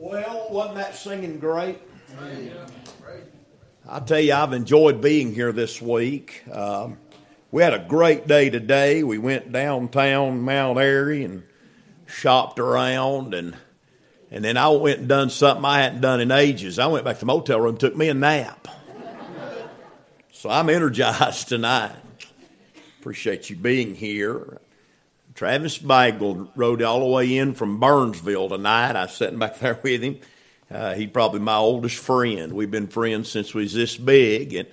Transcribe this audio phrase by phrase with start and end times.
[0.00, 1.78] Well, wasn't that singing great?
[3.86, 6.42] I tell you, I've enjoyed being here this week.
[6.50, 6.96] Um,
[7.50, 9.02] we had a great day today.
[9.02, 11.42] We went downtown Mount Airy and
[12.06, 13.54] shopped around, and
[14.30, 16.78] and then I went and done something I hadn't done in ages.
[16.78, 18.68] I went back to the motel room, took me a nap.
[20.32, 21.92] So I'm energized tonight.
[23.00, 24.62] Appreciate you being here.
[25.34, 28.96] Travis Bagel rode all the way in from Burnsville tonight.
[28.96, 30.18] I was sitting back there with him.
[30.70, 32.52] Uh, he's probably my oldest friend.
[32.52, 34.68] We've been friends since we was this big, and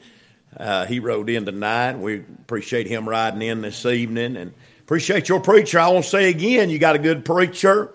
[0.56, 1.98] uh, he rode in tonight.
[1.98, 5.80] We appreciate him riding in this evening, and appreciate your preacher.
[5.80, 7.94] I want to say again, you got a good preacher.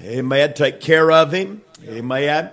[0.00, 0.54] Amen.
[0.54, 1.60] Take care of him.
[1.86, 2.50] Amen.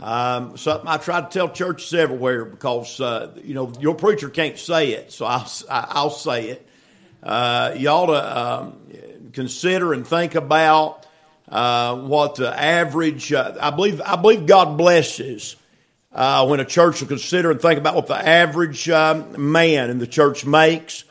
[0.00, 4.58] Um, something I try to tell churches everywhere because uh, you know your preacher can't
[4.58, 6.65] say it, so I'll I'll say it
[7.26, 8.80] uh, you ought to um,
[9.32, 11.04] consider and think about
[11.48, 13.32] uh, what the average.
[13.32, 15.56] Uh, I believe I believe God blesses
[16.12, 19.98] uh, when a church will consider and think about what the average um, man in
[19.98, 21.02] the church makes,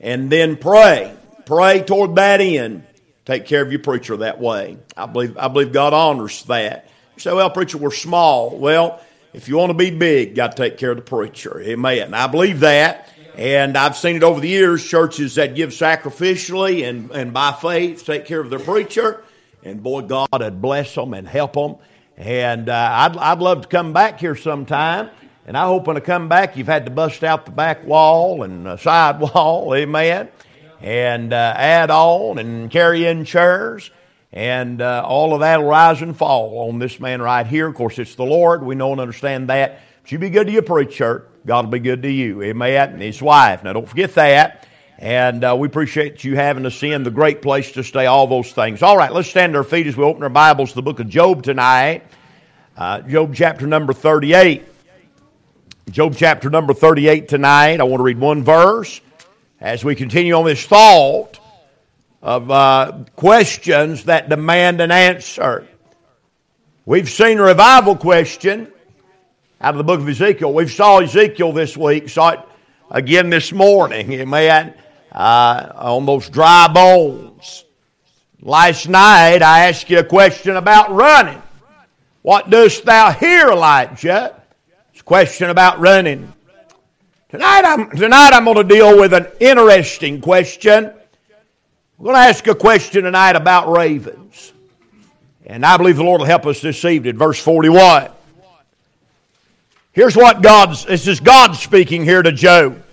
[0.00, 1.14] and then pray,
[1.46, 2.84] pray toward that end.
[3.24, 4.76] Take care of your preacher that way.
[4.96, 6.88] I believe I believe God honors that.
[7.14, 9.00] You say, "Well, preacher, we're small." Well,
[9.32, 11.60] if you want to be big, got to take care of the preacher.
[11.60, 12.12] Amen.
[12.12, 13.06] I believe that.
[13.36, 18.04] And I've seen it over the years, churches that give sacrificially and, and by faith
[18.04, 19.22] take care of their preacher.
[19.62, 21.76] And boy, God would bless them and help them.
[22.16, 25.10] And uh, I'd, I'd love to come back here sometime.
[25.46, 28.42] And I hope when I come back, you've had to bust out the back wall
[28.42, 30.28] and the side wall, amen,
[30.80, 33.90] and uh, add on and carry in chairs.
[34.32, 37.66] And uh, all of that will rise and fall on this man right here.
[37.66, 38.62] Of course, it's the Lord.
[38.62, 39.80] We know and understand that.
[40.10, 41.28] You be good to your preacher.
[41.46, 42.42] God will be good to you.
[42.42, 42.94] Amen.
[42.94, 43.62] And his wife.
[43.62, 44.66] Now, don't forget that.
[44.98, 48.52] And uh, we appreciate you having us in the great place to stay, all those
[48.52, 48.82] things.
[48.82, 51.00] All right, let's stand to our feet as we open our Bibles to the book
[51.00, 52.02] of Job tonight.
[52.76, 54.64] Uh, Job chapter number 38.
[55.90, 57.80] Job chapter number 38 tonight.
[57.80, 59.00] I want to read one verse
[59.60, 61.40] as we continue on this thought
[62.20, 65.66] of uh, questions that demand an answer.
[66.84, 68.70] We've seen a revival question
[69.60, 70.52] out of the book of Ezekiel.
[70.54, 72.40] We've saw Ezekiel this week, saw it
[72.90, 74.74] again this morning, amen,
[75.12, 77.64] uh, on those dry bones.
[78.40, 81.42] Last night I asked you a question about running.
[82.22, 84.40] What dost thou here, Elijah?
[84.92, 86.32] It's a question about running.
[87.28, 90.86] Tonight I'm, tonight I'm going to deal with an interesting question.
[90.86, 94.52] I'm going to ask a question tonight about ravens.
[95.44, 97.18] And I believe the Lord will help us this evening.
[97.18, 98.10] Verse 41.
[99.92, 102.84] Here's what God's, this is God speaking here to Job.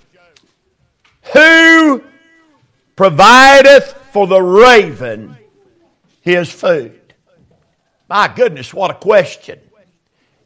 [1.34, 2.04] Who
[2.96, 5.38] provideth for the raven
[6.22, 7.14] his food?
[8.10, 9.60] My goodness, what a question.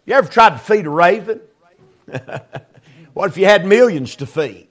[0.06, 1.40] You ever tried to feed a raven?
[3.14, 4.68] what if you had millions to feed?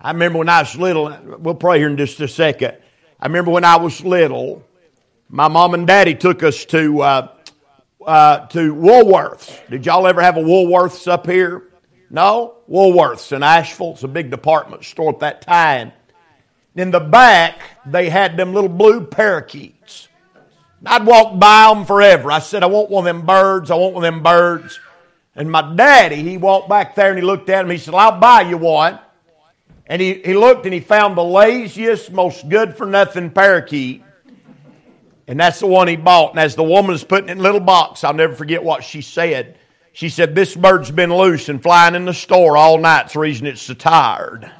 [0.00, 2.76] I remember when I was little, we'll pray here in just a second.
[3.18, 4.62] I remember when I was little,
[5.28, 7.28] my mom and daddy took us to uh,
[8.08, 9.68] uh, to Woolworths.
[9.68, 11.64] Did y'all ever have a Woolworths up here?
[12.10, 12.56] No?
[12.68, 13.92] Woolworths in Asheville.
[13.92, 15.92] It's a big department store at that time.
[16.74, 20.08] In the back, they had them little blue parakeets.
[20.86, 22.32] I'd walk by them forever.
[22.32, 23.70] I said, I want one of them birds.
[23.70, 24.80] I want one of them birds.
[25.34, 27.70] And my daddy, he walked back there and he looked at them.
[27.70, 28.98] He said, I'll buy you one.
[29.86, 34.02] And he, he looked and he found the laziest, most good for nothing parakeet.
[35.28, 36.30] And that's the one he bought.
[36.30, 38.82] And as the woman was putting it in a little box, I'll never forget what
[38.82, 39.58] she said.
[39.92, 43.04] She said, This bird's been loose and flying in the store all night.
[43.04, 44.50] It's the reason it's so tired.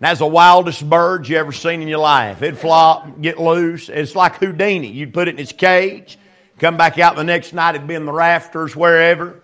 [0.00, 2.42] That's the wildest bird you ever seen in your life.
[2.42, 3.90] It'd flop, get loose.
[3.90, 4.88] It's like Houdini.
[4.88, 6.18] You'd put it in its cage,
[6.58, 9.42] come back out the next night, it'd be in the rafters, wherever.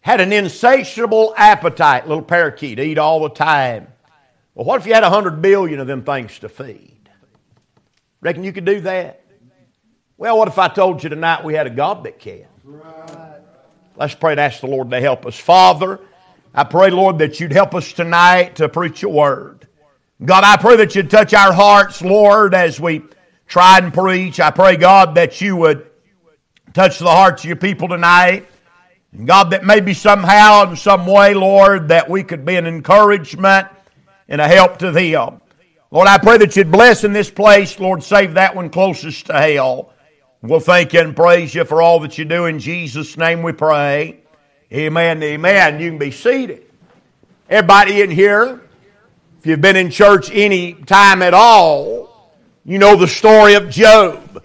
[0.00, 3.86] Had an insatiable appetite, little parakeet, eat all the time.
[4.54, 6.95] Well, what if you had a hundred billion of them things to feed?
[8.20, 9.22] Reckon you could do that?
[10.18, 12.46] Well, what if I told you tonight we had a God that can?
[12.64, 13.40] Right.
[13.96, 15.38] Let's pray and ask the Lord to help us.
[15.38, 16.00] Father,
[16.54, 19.68] I pray, Lord, that you'd help us tonight to preach your word.
[20.24, 23.02] God, I pray that you'd touch our hearts, Lord, as we
[23.46, 24.40] try and preach.
[24.40, 25.86] I pray, God, that you would
[26.72, 28.48] touch the hearts of your people tonight.
[29.12, 33.68] And God, that maybe somehow, in some way, Lord, that we could be an encouragement
[34.28, 35.40] and a help to them.
[35.90, 37.78] Lord, I pray that you'd bless in this place.
[37.78, 39.92] Lord, save that one closest to hell.
[40.42, 42.46] We'll thank you and praise you for all that you do.
[42.46, 44.20] In Jesus' name we pray.
[44.72, 45.22] Amen.
[45.22, 45.80] Amen.
[45.80, 46.64] You can be seated.
[47.48, 48.60] Everybody in here,
[49.38, 52.32] if you've been in church any time at all,
[52.64, 54.42] you know the story of Job.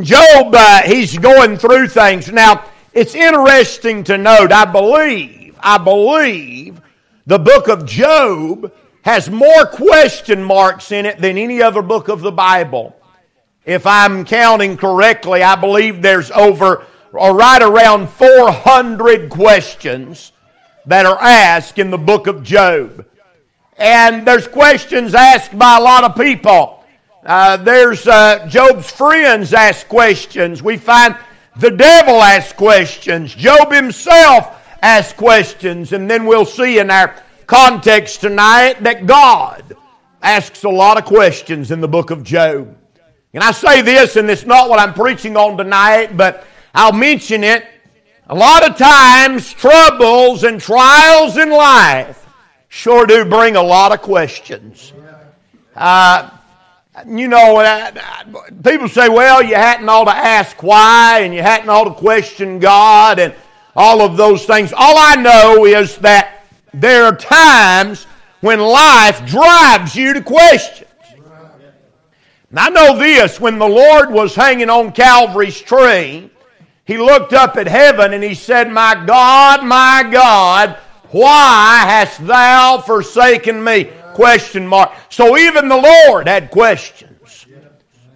[0.00, 2.30] Job, uh, he's going through things.
[2.30, 6.80] Now, it's interesting to note, I believe, I believe
[7.26, 8.72] the book of Job
[9.06, 12.92] has more question marks in it than any other book of the Bible.
[13.64, 20.32] If I'm counting correctly, I believe there's over or right around 400 questions
[20.86, 23.06] that are asked in the book of Job.
[23.76, 26.82] And there's questions asked by a lot of people.
[27.24, 30.64] Uh, there's uh, Job's friends ask questions.
[30.64, 31.16] We find
[31.54, 33.32] the devil ask questions.
[33.32, 35.92] Job himself ask questions.
[35.92, 39.76] And then we'll see in our context tonight that God
[40.22, 42.76] asks a lot of questions in the book of Job.
[43.32, 47.44] And I say this, and it's not what I'm preaching on tonight, but I'll mention
[47.44, 47.64] it.
[48.28, 52.26] A lot of times, troubles and trials in life
[52.68, 54.92] sure do bring a lot of questions.
[55.74, 56.30] Uh,
[57.06, 57.92] you know,
[58.64, 62.58] people say, well, you hadn't ought to ask why, and you hadn't ought to question
[62.58, 63.34] God, and
[63.76, 64.72] all of those things.
[64.72, 66.35] All I know is that
[66.80, 68.06] there are times
[68.40, 70.90] when life drives you to questions.
[72.50, 76.30] And I know this when the Lord was hanging on Calvary's tree,
[76.84, 80.78] he looked up at heaven and he said, My God, my God,
[81.10, 83.90] why hast thou forsaken me?
[84.14, 84.92] Question mark.
[85.10, 87.46] So even the Lord had questions.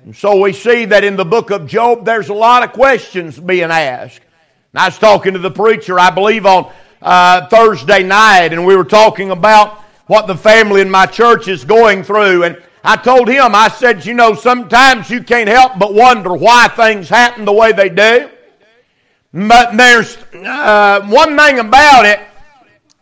[0.04, 3.38] And so we see that in the book of Job, there's a lot of questions
[3.38, 4.20] being asked.
[4.72, 8.76] And I was talking to the preacher, I believe, on uh, Thursday night, and we
[8.76, 12.44] were talking about what the family in my church is going through.
[12.44, 16.68] And I told him, I said, you know, sometimes you can't help but wonder why
[16.68, 18.28] things happen the way they do.
[19.32, 22.20] But there's uh, one thing about it,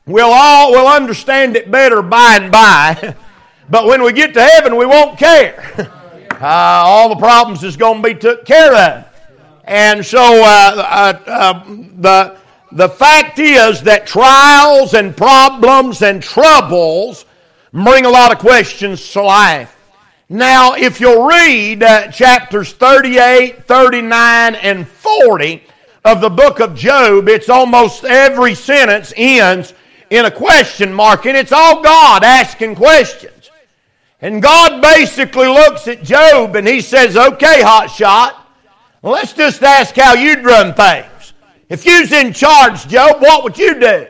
[0.07, 3.15] we'll all will understand it better by and by.
[3.71, 5.93] but when we get to heaven, we won't care.
[6.41, 9.05] Uh, all the problems is going to be took care of.
[9.65, 11.65] And so uh, uh, uh
[11.99, 12.38] the
[12.73, 17.25] the fact is that trials and problems and troubles
[17.73, 19.75] bring a lot of questions to life.
[20.29, 25.63] Now, if you'll read uh, chapters 38, 39, and 40
[26.05, 29.73] of the book of Job, it's almost every sentence ends
[30.11, 33.51] in a question mark, and it's all God asking questions.
[34.21, 38.47] And God basically looks at Job and he says, Okay, hot shot,
[39.03, 41.07] let's just ask how you'd run things.
[41.69, 44.07] If you was in charge, Job, what would you do?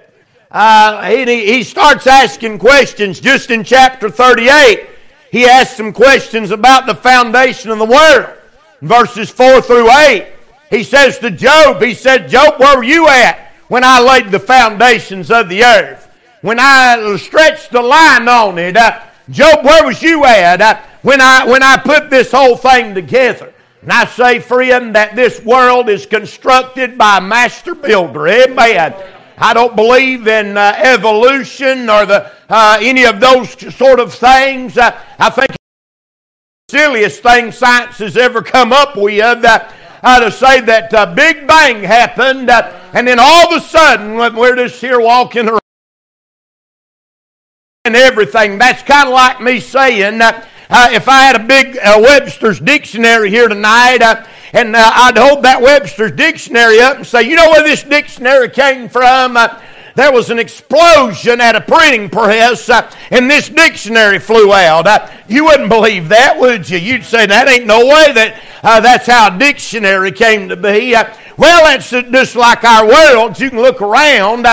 [0.50, 4.88] Uh, he, he starts asking questions just in chapter 38.
[5.30, 8.28] He asks some questions about the foundation of the world.
[8.80, 10.28] Verses 4 through 8.
[10.70, 14.38] He says to Job, He said, Job, where were you at when I laid the
[14.38, 16.08] foundations of the earth?
[16.42, 18.76] When I stretched the line on it?
[18.76, 19.00] Uh,
[19.30, 23.52] Job, where was you at uh, when, I, when I put this whole thing together?
[23.82, 28.26] And I say, friend, that this world is constructed by a master builder.
[28.26, 28.94] Amen.
[29.40, 34.76] I don't believe in uh, evolution or the, uh, any of those sort of things.
[34.76, 35.56] Uh, I think the
[36.70, 39.68] silliest thing science has ever come up with uh,
[40.02, 44.16] uh, to say that uh, Big Bang happened, uh, and then all of a sudden,
[44.16, 45.60] we're just here walking around
[47.84, 48.58] and everything.
[48.58, 50.20] That's kind of like me saying
[50.70, 55.16] uh, if I had a big uh, Webster's dictionary here tonight, uh, and uh, I'd
[55.16, 59.36] hold that Webster's dictionary up and say, you know where this dictionary came from?
[59.36, 59.60] Uh,
[59.94, 65.10] there was an explosion at a printing press, uh, and this dictionary flew out.
[65.26, 66.78] you wouldn't believe that, would you?
[66.78, 70.92] You'd say that ain't no way that that's how a dictionary came to be.
[71.36, 73.40] well, that's just like our world.
[73.40, 74.44] You can look around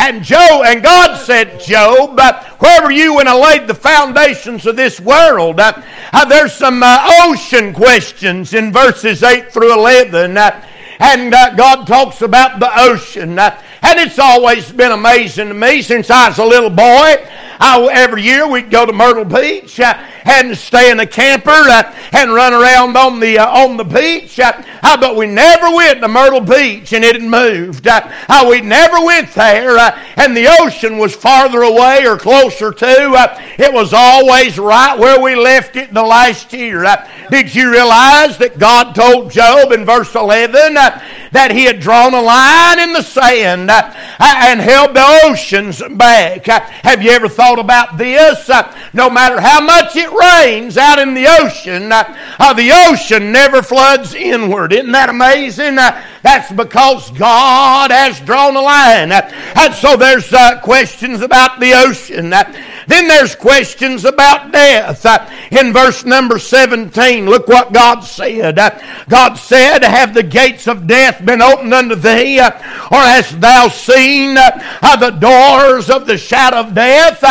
[0.00, 4.64] and Job and God said, Job, uh, where were you when I laid the foundations
[4.64, 5.60] of this world?
[5.60, 5.82] Uh,
[6.14, 10.38] uh, there's some uh, ocean questions in verses 8 through 11.
[10.38, 10.64] Uh,
[11.00, 13.38] and uh, God talks about the ocean.
[13.38, 17.16] and it's always been amazing to me since I was a little boy.
[17.60, 21.94] I, every year we'd go to Myrtle Beach uh, and stay in a camper uh,
[22.12, 24.40] and run around on the uh, on the beach.
[24.40, 27.86] Uh, uh, but we never went to Myrtle Beach and it had moved.
[27.86, 29.76] Uh, we never went there
[30.16, 33.30] and the ocean was farther away or closer to.
[33.58, 36.86] it was always right where we left it the last year.
[37.30, 40.76] did you realize that God told Job in verse 11
[41.32, 46.46] that he had drawn a line in the sand and held the oceans back?
[46.46, 48.48] have you ever thought thought about this.
[48.48, 53.62] Uh, no matter how much it rains out in the ocean, uh, the ocean never
[53.62, 54.72] floods inward.
[54.72, 55.78] Isn't that amazing?
[56.20, 59.12] Uh, that's because God has drawn a line.
[59.12, 62.32] Uh, and so there's uh, questions about the ocean.
[62.32, 62.44] Uh,
[62.86, 65.04] then there's questions about death.
[65.04, 68.56] Uh, in verse number 17, look what God said.
[69.08, 72.48] God said, Have the gates of death been opened unto thee, or
[72.90, 77.22] hast thou seen the doors of the shadow of death?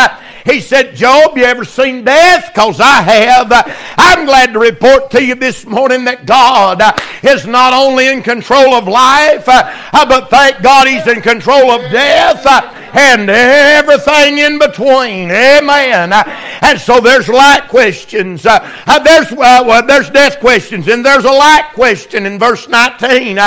[0.49, 2.51] He said, Job, you ever seen death?
[2.51, 3.51] Because I have.
[3.97, 6.81] I'm glad to report to you this morning that God
[7.23, 11.81] is not only in control of life, uh, but thank God He's in control of
[11.91, 12.61] death uh,
[12.97, 15.29] and everything in between.
[15.29, 16.13] Amen.
[16.13, 18.45] And so there's light questions.
[18.45, 18.59] Uh,
[19.03, 23.37] there's, well, there's death questions, and there's a light question in verse 19.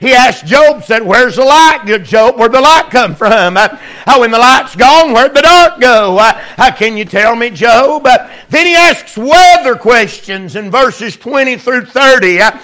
[0.00, 2.38] He asked Job, said, Where's the light, good Job?
[2.38, 3.56] Where'd the light come from?
[3.56, 6.18] Uh, oh, when the light's gone, where'd the dark go?
[6.18, 8.04] How can you tell me, Job?
[8.04, 12.40] Then he asks weather questions in verses 20 through 30.
[12.42, 12.60] I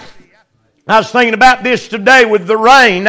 [0.89, 3.07] was thinking about this today with the rain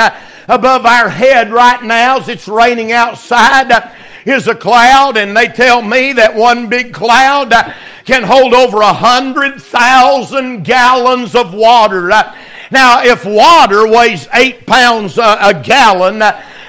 [0.47, 3.91] above our head right now as it's raining outside.
[4.25, 7.51] Is a cloud, and they tell me that one big cloud
[8.05, 12.09] can hold over a hundred thousand gallons of water.
[12.73, 16.17] Now, if water weighs eight pounds a, a gallon,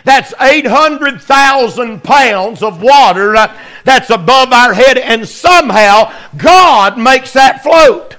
[0.05, 7.63] that's 800,000 pounds of water uh, that's above our head, and somehow God makes that
[7.63, 8.19] float.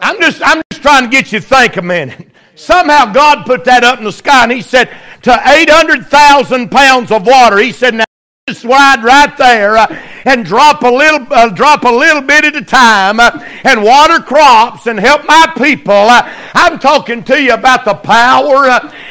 [0.00, 2.30] I'm just, I'm just trying to get you to think a minute.
[2.56, 4.90] Somehow God put that up in the sky, and He said,
[5.22, 8.04] to 800,000 pounds of water, He said, now
[8.50, 9.86] slide right there uh,
[10.24, 13.30] and drop a little uh, drop a little bit at a time uh,
[13.62, 15.92] and water crops and help my people.
[15.92, 18.66] Uh, i'm talking to you about the power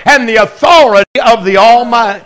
[0.05, 2.25] and the authority of the almighty.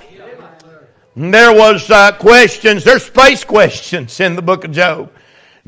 [1.16, 1.86] There was
[2.18, 2.84] questions.
[2.84, 5.12] There's space questions in the book of job.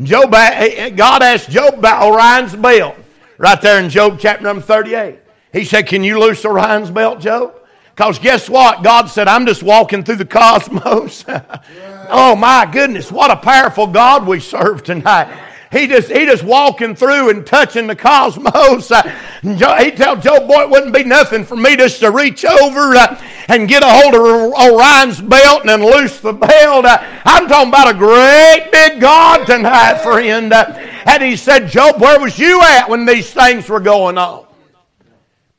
[0.01, 2.95] Job god asked job about orion's belt
[3.37, 5.19] right there in job chapter number 38
[5.53, 7.56] he said can you loose orion's belt job
[7.97, 8.83] because guess what?
[8.83, 11.25] God said, I'm just walking through the cosmos.
[12.09, 15.45] oh my goodness, what a powerful God we serve tonight.
[15.71, 18.91] He just he just walking through and touching the cosmos.
[19.43, 22.95] Uh, he tell Job, boy, it wouldn't be nothing for me just to reach over
[22.95, 26.85] uh, and get a hold of Orion's belt and then loose the belt.
[26.85, 30.51] Uh, I'm talking about a great big God tonight, friend.
[30.51, 30.65] Uh,
[31.05, 34.46] and he said, Job, where was you at when these things were going on?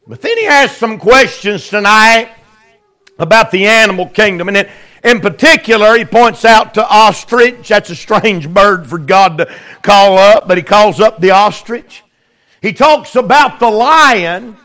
[0.08, 2.30] But then he asked some questions tonight
[3.18, 4.48] about the animal kingdom.
[4.48, 4.66] And
[5.04, 7.68] in particular, he points out to ostrich.
[7.68, 12.02] That's a strange bird for God to call up, but he calls up the ostrich.
[12.62, 14.56] He talks about the lion,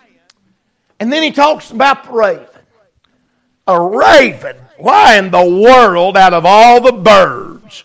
[0.99, 2.47] and then he talks about the raven.
[3.67, 4.55] A raven.
[4.77, 7.83] Why in the world, out of all the birds,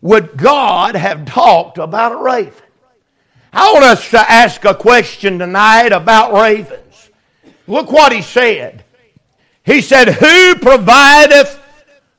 [0.00, 2.62] would God have talked about a raven?
[3.52, 6.83] I want us to ask a question tonight about ravens.
[7.66, 8.84] Look what he said.
[9.64, 11.60] He said, Who provideth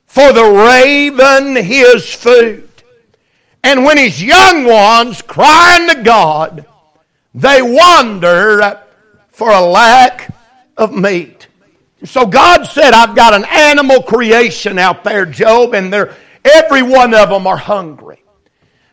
[0.06, 2.68] for the raven his food?
[3.62, 6.66] And when his young ones cry unto God,
[7.34, 8.80] they wander
[9.28, 10.34] for a lack
[10.76, 11.48] of meat.
[12.04, 17.14] So God said, I've got an animal creation out there, Job, and they're, every one
[17.14, 18.22] of them are hungry.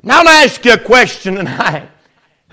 [0.01, 1.89] Now, I'm going to ask you a question tonight.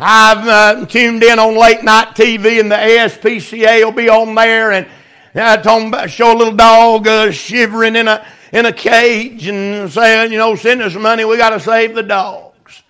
[0.02, 4.73] I've uh, tuned in on late night TV, and the ASPCA will be on there,
[4.73, 4.87] and
[5.35, 9.92] uh, talking about, show a little dog uh, shivering in a in a cage and
[9.92, 12.83] saying, you know, send us money, we got to save the dogs.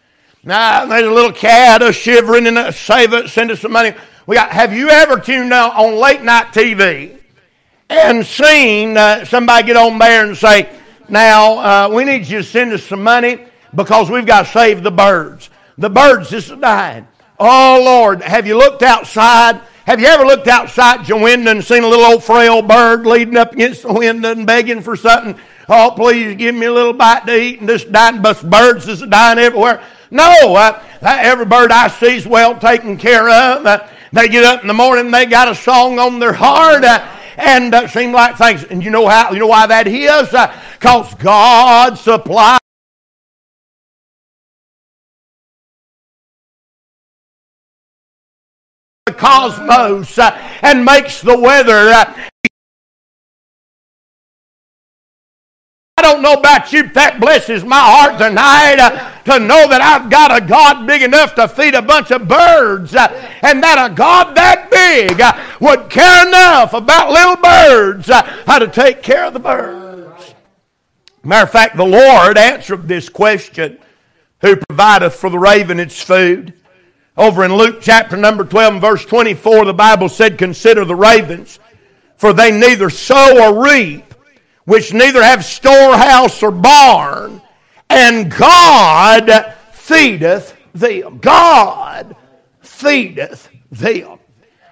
[0.44, 3.92] Now there's a little cat uh, shivering in a save it, send us some money.
[4.28, 4.52] We got.
[4.52, 7.18] Have you ever tuned out on late night TV
[7.88, 10.70] and seen uh, somebody get on there and say,
[11.08, 14.84] now uh, we need you to send us some money because we've got to save
[14.84, 15.50] the birds.
[15.80, 17.08] The birds just dying.
[17.38, 19.62] Oh, Lord, have you looked outside?
[19.86, 23.38] Have you ever looked outside your window and seen a little old frail bird leading
[23.38, 25.40] up against the window and begging for something?
[25.70, 28.20] Oh, please give me a little bite to eat and just dying.
[28.20, 29.82] But birds is dying everywhere.
[30.10, 33.64] No, uh, every bird I see is well taken care of.
[33.64, 36.84] Uh, they get up in the morning, they got a song on their heart.
[36.84, 37.08] Uh,
[37.38, 38.64] and uh, seem like things.
[38.64, 39.32] And you know how?
[39.32, 40.28] You know why that is?
[40.78, 42.59] Because uh, God supplies
[49.20, 50.30] cosmos uh,
[50.62, 51.90] and makes the weather.
[51.90, 52.14] Uh,
[55.98, 59.82] I don't know about you, but that blesses my heart tonight uh, to know that
[59.82, 63.08] I've got a God big enough to feed a bunch of birds, uh,
[63.42, 68.58] and that a God that big uh, would care enough about little birds uh, how
[68.58, 70.34] to take care of the birds.
[71.22, 73.78] Matter of fact, the Lord answered this question
[74.40, 76.54] Who provideth for the raven its food?
[77.20, 81.58] Over in Luke chapter number 12, verse 24, the Bible said, Consider the ravens,
[82.16, 84.14] for they neither sow or reap,
[84.64, 87.42] which neither have storehouse or barn,
[87.90, 91.18] and God feedeth them.
[91.18, 92.16] God
[92.62, 94.18] feedeth them.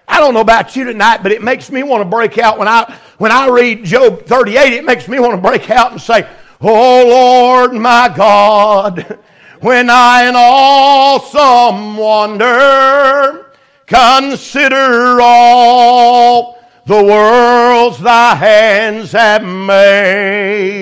[0.09, 2.67] I don't know about you tonight, but it makes me want to break out when
[2.67, 6.27] I when I read Job 38, it makes me want to break out and say,
[6.63, 9.19] Oh Lord my God,
[9.61, 13.47] when I in awesome wonder
[13.87, 20.79] consider all the worlds thy hands have made.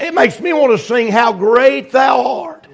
[0.00, 2.66] It makes me want to sing how great thou art.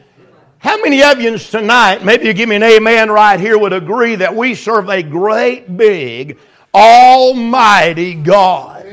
[0.58, 4.14] How many of you tonight, maybe you give me an amen right here, would agree
[4.16, 6.38] that we serve a great, big,
[6.72, 8.86] almighty God?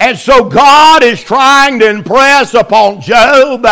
[0.00, 3.64] And so God is trying to impress upon Job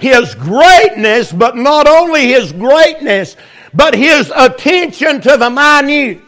[0.00, 3.36] his greatness, but not only his greatness,
[3.72, 6.22] but his attention to the minute.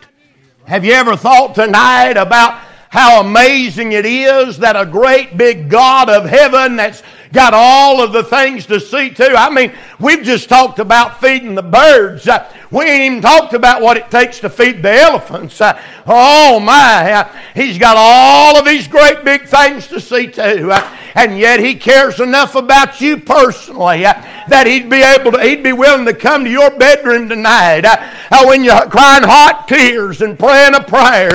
[0.64, 2.61] Have you ever thought tonight about
[2.93, 7.02] how amazing it is that a great big God of heaven that's
[7.33, 9.35] got all of the things to see to.
[9.35, 12.29] I mean, we've just talked about feeding the birds.
[12.29, 15.59] Uh, we ain't even talked about what it takes to feed the elephants.
[15.59, 20.71] Uh, oh my, uh, he's got all of these great big things to see to.
[21.14, 24.12] Uh, and yet he cares enough about you personally uh,
[24.49, 28.45] that he'd be able to, he'd be willing to come to your bedroom tonight uh,
[28.45, 31.31] when you're crying hot tears and praying a prayer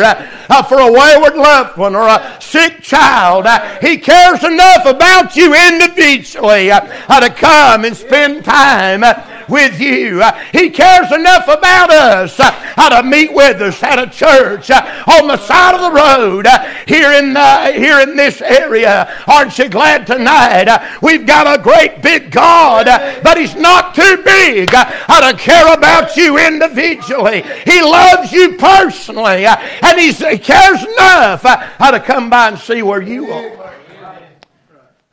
[0.67, 3.45] for a wayward loved one or a sick child.
[3.81, 10.21] he cares enough about you individually uh, to come and spend time uh, with you.
[10.21, 14.69] Uh, he cares enough about us uh, how to meet with us at a church
[14.69, 17.35] uh, on the side of the road uh, here in
[17.81, 19.11] here in this area.
[19.27, 20.97] Aren't you glad tonight?
[21.01, 22.85] We've got a great big God,
[23.23, 27.43] but He's not too big how to care about you individually.
[27.65, 33.01] He loves you personally, and He cares enough how to come by and see where
[33.01, 33.73] you are.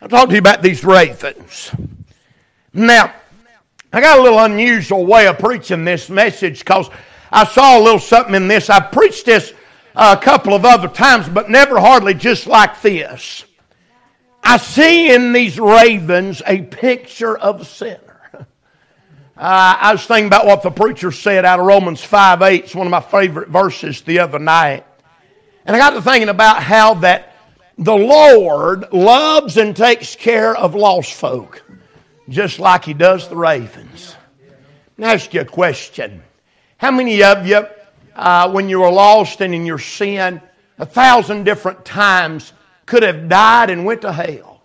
[0.01, 1.71] I'll talk to you about these ravens.
[2.75, 3.15] Now,
[3.95, 6.91] I got a little unusual way of preaching this message because
[7.31, 8.69] I saw a little something in this.
[8.69, 9.53] I preached this
[9.95, 13.45] a couple of other times, but never hardly just like this.
[14.43, 18.01] I see in these ravens a picture of a sinner.
[19.37, 22.65] Uh, I was thinking about what the preacher said out of Romans 5 8.
[22.65, 24.87] It's one of my favorite verses the other night.
[25.67, 27.35] And I got to thinking about how that
[27.77, 31.64] the Lord loves and takes care of lost folk,
[32.29, 34.17] just like He does the ravens.
[34.99, 36.23] Ask you a question.
[36.79, 37.67] How many of you,
[38.15, 40.41] uh, when you were lost and in your sin,
[40.79, 42.53] a thousand different times
[42.87, 44.63] could have died and went to hell?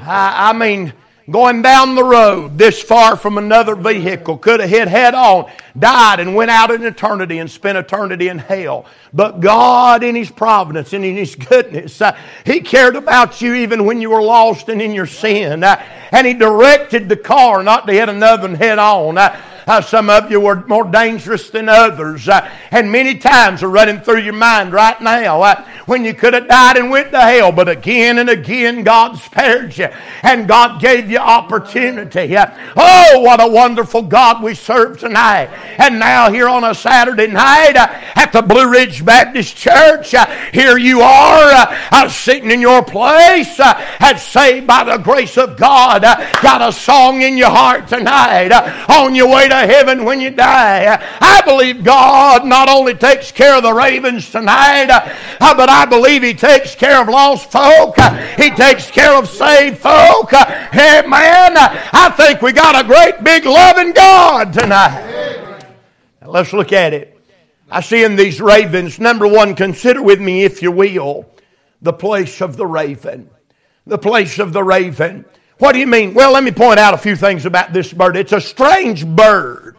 [0.00, 0.92] I, I mean,
[1.30, 6.20] going down the road this far from another vehicle, could have hit head on, died,
[6.20, 8.86] and went out in eternity and spent eternity in hell.
[9.12, 13.84] But God, in His providence and in His goodness, uh, He cared about you even
[13.84, 15.62] when you were lost and in your sin.
[15.62, 19.18] Uh, and He directed the car not to hit another head on.
[19.18, 22.28] Uh, uh, some of you were more dangerous than others.
[22.28, 26.34] Uh, and many times are running through your mind right now uh, when you could
[26.34, 27.52] have died and went to hell.
[27.52, 29.88] But again and again, God spared you
[30.22, 32.36] and God gave you opportunity.
[32.36, 32.46] Uh,
[32.76, 35.48] oh, what a wonderful God we serve tonight.
[35.78, 40.14] And now, here on a Saturday night at the Blue Ridge Baptist Church,
[40.52, 46.02] here you are sitting in your place and saved by the grace of God.
[46.02, 48.52] got a song in your heart tonight
[48.88, 50.98] on your way to heaven when you die.
[51.20, 56.22] I believe God not only takes care of the ravens tonight, uh, but I believe
[56.22, 57.96] He takes care of lost folk.
[58.36, 60.32] He takes care of saved folk.
[60.32, 65.62] Man, I think we got a great big loving God tonight.
[66.20, 67.20] Now let's look at it.
[67.70, 71.26] I see in these ravens, number one, consider with me, if you will,
[71.80, 73.30] the place of the raven.
[73.86, 75.24] The place of the raven.
[75.62, 76.12] What do you mean?
[76.12, 78.16] Well, let me point out a few things about this bird.
[78.16, 79.76] It's a strange bird.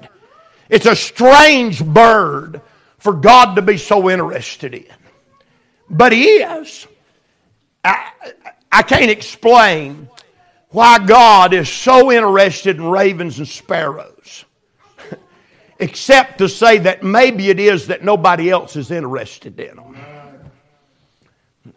[0.70, 2.62] It's a strange bird
[3.00, 4.86] for God to be so interested in.
[5.90, 6.88] But He is.
[7.84, 8.14] I,
[8.72, 10.08] I can't explain
[10.70, 14.46] why God is so interested in ravens and sparrows,
[15.80, 19.98] except to say that maybe it is that nobody else is interested in them.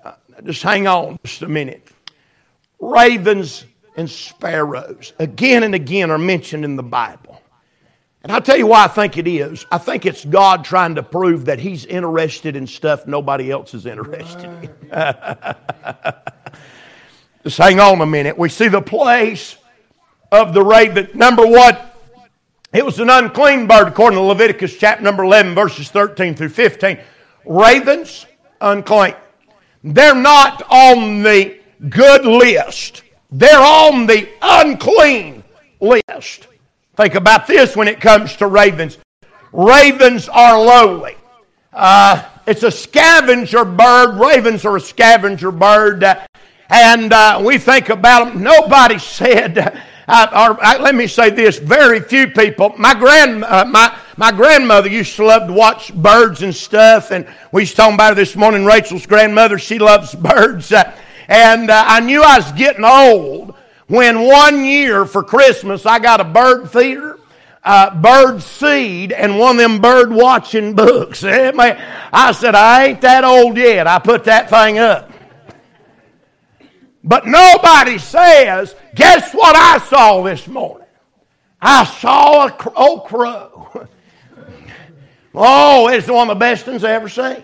[0.05, 0.12] Uh,
[0.45, 1.88] just hang on just a minute.
[2.79, 3.64] Ravens
[3.97, 7.41] and sparrows again and again are mentioned in the Bible.
[8.23, 9.65] And I'll tell you why I think it is.
[9.71, 13.87] I think it's God trying to prove that He's interested in stuff nobody else is
[13.87, 14.71] interested in.
[17.45, 18.37] Just hang on a minute.
[18.37, 19.57] We see the place
[20.33, 21.09] of the raven.
[21.15, 21.77] Number one,
[22.73, 26.99] it was an unclean bird according to Leviticus chapter number 11, verses 13 through 15.
[27.45, 28.27] Ravens,
[28.61, 29.15] unclean.
[29.85, 33.05] They're not on the good list.
[33.31, 35.43] They're on the unclean
[35.81, 36.47] list.
[36.97, 38.99] Think about this when it comes to ravens.
[39.53, 41.17] Ravens are lowly.
[41.73, 44.19] Uh, it's a scavenger bird.
[44.19, 46.05] Ravens are a scavenger bird.
[46.71, 48.43] and uh, we think about them.
[48.43, 49.59] Nobody said,
[50.09, 52.75] uh, or uh, let me say this: very few people.
[52.79, 57.27] My grand, uh, my my grandmother used to love to watch birds and stuff, and
[57.53, 58.65] we was talking about it this morning.
[58.65, 60.73] Rachel's grandmother, she loves birds,
[61.29, 63.55] uh, and I knew I was getting old
[63.87, 67.17] when one year for Christmas I got a bird feeder
[67.67, 71.25] uh, bird seed and one of them bird watching books.
[71.25, 73.89] I said, I ain't that old yet.
[73.89, 75.11] I put that thing up.
[77.03, 80.87] But nobody says, guess what I saw this morning?
[81.61, 83.89] I saw a crow.
[85.35, 87.43] oh, it's one of the best things I ever seen.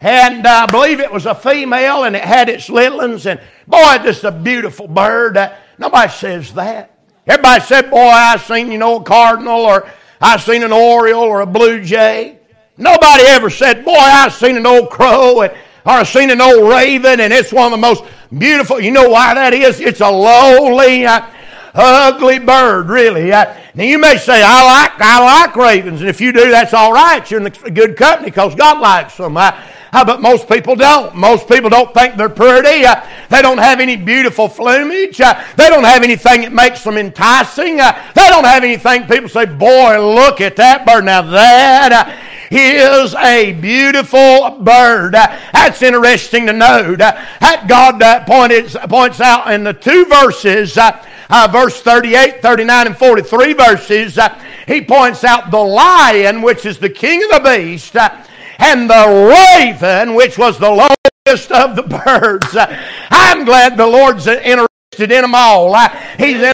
[0.00, 3.26] And I believe it was a female and it had its little ones.
[3.26, 5.36] And boy, just a beautiful bird.
[5.78, 6.94] Nobody says that.
[7.26, 9.88] Everybody said, Boy, I seen, you know, a cardinal or
[10.20, 12.38] I seen an oriole or a blue jay.
[12.78, 17.20] Nobody ever said, Boy, I seen an old crow or I seen an old raven,
[17.20, 18.04] and it's one of the most
[18.36, 18.80] beautiful.
[18.80, 19.80] You know why that is?
[19.80, 21.26] It's a lowly, uh,
[21.74, 23.32] ugly bird, really.
[23.32, 26.74] Uh, now you may say, I like, I like ravens, and if you do, that's
[26.74, 27.28] all right.
[27.30, 29.36] You're in good company because God likes them.
[29.92, 31.14] But most people don't.
[31.14, 32.84] Most people don't think they're pretty.
[32.84, 35.20] Uh, they don't have any beautiful plumage.
[35.20, 37.80] Uh, they don't have anything that makes them enticing.
[37.80, 41.04] Uh, they don't have anything people say, boy, look at that bird.
[41.04, 42.14] Now that uh,
[42.50, 45.14] is a beautiful bird.
[45.14, 47.00] Uh, that's interesting to note.
[47.00, 54.18] Uh, that God points out in the two verses, verse 38, 39, and 43 verses,
[54.66, 57.96] he points out the lion, which is the king of the beast,
[58.58, 62.56] and the raven, which was the lowest of the birds.
[63.10, 64.68] I'm glad the Lord's interested
[65.00, 65.74] in them all.
[66.18, 66.52] He's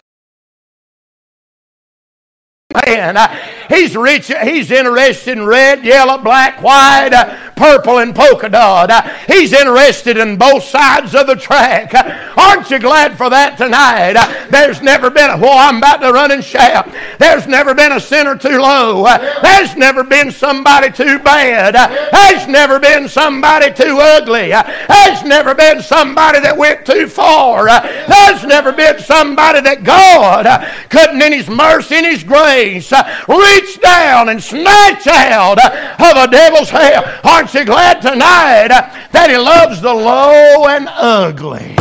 [2.87, 3.17] man.
[3.17, 3.29] Uh,
[3.69, 4.33] he's rich.
[4.43, 7.13] He's interested in red, yellow, black, white,
[7.57, 8.91] purple, and polka dot.
[9.27, 11.95] He's interested in both sides of the track.
[12.37, 14.15] Aren't you glad for that tonight?
[14.51, 16.89] There's never been a, well, I'm about to run and shout.
[17.19, 19.05] There's never been a sinner too low.
[19.43, 21.75] There's never been somebody too bad.
[22.13, 24.51] There's never been somebody too ugly.
[24.51, 27.67] There's never been somebody that went too far.
[27.67, 30.47] There's never been somebody that God
[30.91, 32.93] couldn't, in His mercy, in His grace,
[33.29, 37.05] reach down and snatch out of a devil's hell.
[37.45, 38.69] Aren't you glad tonight
[39.13, 41.77] that he loves the low and ugly?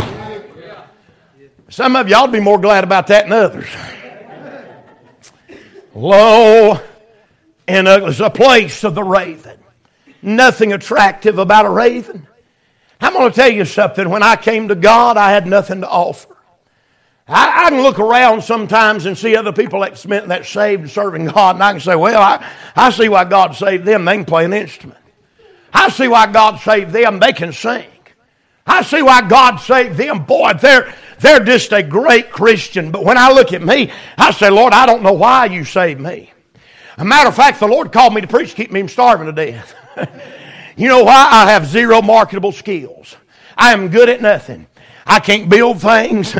[1.70, 3.66] Some of y'all be more glad about that than others.
[5.94, 6.78] Low
[7.66, 8.10] and ugly.
[8.10, 9.58] It's a place of the raven.
[10.20, 12.26] Nothing attractive about a raven.
[13.00, 14.10] I'm going to tell you something.
[14.10, 16.36] When I came to God, I had nothing to offer.
[17.26, 21.56] I, I, can look around sometimes and see other people that's, that saved serving God,
[21.56, 22.46] and I can say, well, I,
[22.76, 24.04] I see why God saved them.
[24.04, 24.98] They can play an instrument.
[25.74, 27.18] I see why God saved them.
[27.18, 27.84] They can sing.
[28.66, 30.24] I see why God saved them.
[30.24, 32.90] Boy, they're, they're just a great Christian.
[32.90, 36.00] But when I look at me, I say, Lord, I don't know why you saved
[36.00, 36.32] me.
[36.96, 39.32] A matter of fact, the Lord called me to preach, keep me from starving to
[39.32, 39.74] death.
[40.76, 41.28] you know why?
[41.30, 43.16] I have zero marketable skills.
[43.56, 44.68] I am good at nothing.
[45.06, 46.34] I can't build things.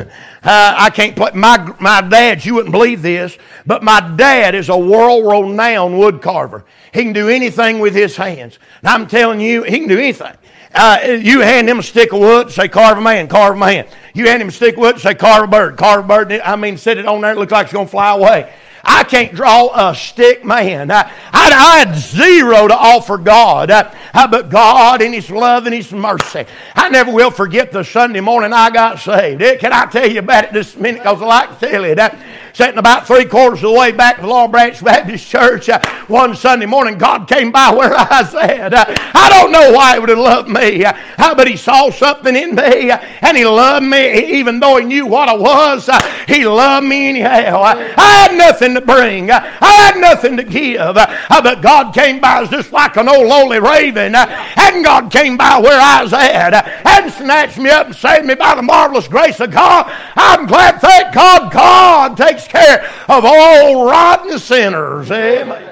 [0.45, 1.31] Uh, I can't play.
[1.35, 6.21] My, my dad, you wouldn't believe this, but my dad is a world renowned wood
[6.21, 6.65] carver.
[6.93, 8.59] He can do anything with his hands.
[8.81, 10.35] And I'm telling you, he can do anything.
[10.75, 13.87] Uh, you hand him a stick of wood, say carve a man, carve a man.
[14.13, 16.33] You hand him a stick of wood, say carve a bird, carve a bird.
[16.33, 18.53] I mean, set it on there, it looks like it's going to fly away.
[18.85, 20.91] I can't draw a stick man.
[20.91, 23.71] I, I, I had zero to offer God.
[23.71, 26.45] I, but God in His love and His mercy.
[26.75, 29.43] I never will forget the Sunday morning I got saved.
[29.43, 31.03] It, can I tell you about it this minute?
[31.03, 32.19] Because I like to tell that
[32.53, 35.81] sitting about three quarters of the way back to the Long Branch Baptist Church uh,
[36.07, 38.75] one Sunday morning, God came by where I at.
[38.75, 42.37] Uh, I don't know why He would have loved me, uh, but He saw something
[42.37, 45.89] in me uh, and He loved me even though He knew what I was.
[45.89, 47.61] Uh, he loved me anyhow.
[47.63, 52.45] I had nothing to bring, I had nothing to give, uh, but God came by
[52.47, 56.55] just like an old lowly raven, and God came by where I was at
[56.87, 59.91] and snatched me up and saved me by the marvelous grace of God.
[60.15, 65.11] I'm glad, thank God, God takes takes care of all rotten sinners.
[65.11, 65.71] Amen.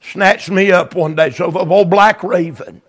[0.00, 1.30] Snatched me up one day.
[1.30, 2.82] So, of old black raven,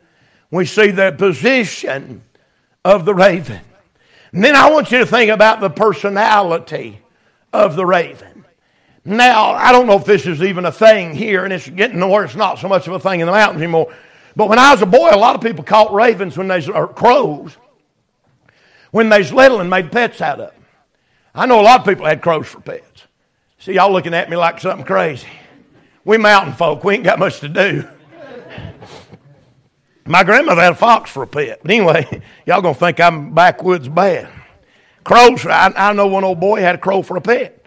[0.50, 2.24] we see the position
[2.84, 3.62] of the raven.
[4.32, 7.02] And then I want you to think about the personality
[7.54, 8.31] of the raven.
[9.04, 12.08] Now, I don't know if this is even a thing here, and it's getting to
[12.08, 13.94] where it's not so much of a thing in the mountains anymore.
[14.36, 16.88] But when I was a boy, a lot of people caught ravens when they or
[16.88, 17.58] crows
[18.92, 20.64] when they was little and made pets out of them.
[21.34, 23.08] I know a lot of people had crows for pets.
[23.58, 25.28] See, y'all looking at me like something crazy.
[26.04, 27.88] We mountain folk, we ain't got much to do.
[30.06, 31.60] My grandmother had a fox for a pet.
[31.62, 34.30] But anyway, y'all gonna think I'm backwoods bad.
[35.04, 37.61] Crows, I, I know one old boy had a crow for a pet.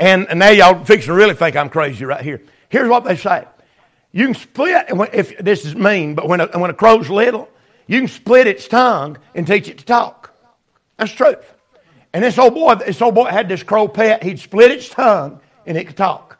[0.00, 2.42] And, and now y'all fixing to really think I'm crazy right here.
[2.70, 3.46] Here's what they say.
[4.12, 7.48] You can split, if this is mean, but when a, when a crow's little,
[7.86, 10.34] you can split its tongue and teach it to talk.
[10.96, 11.54] That's truth.
[12.12, 14.22] And this old boy, this old boy had this crow pet.
[14.22, 16.38] He'd split its tongue and it could talk.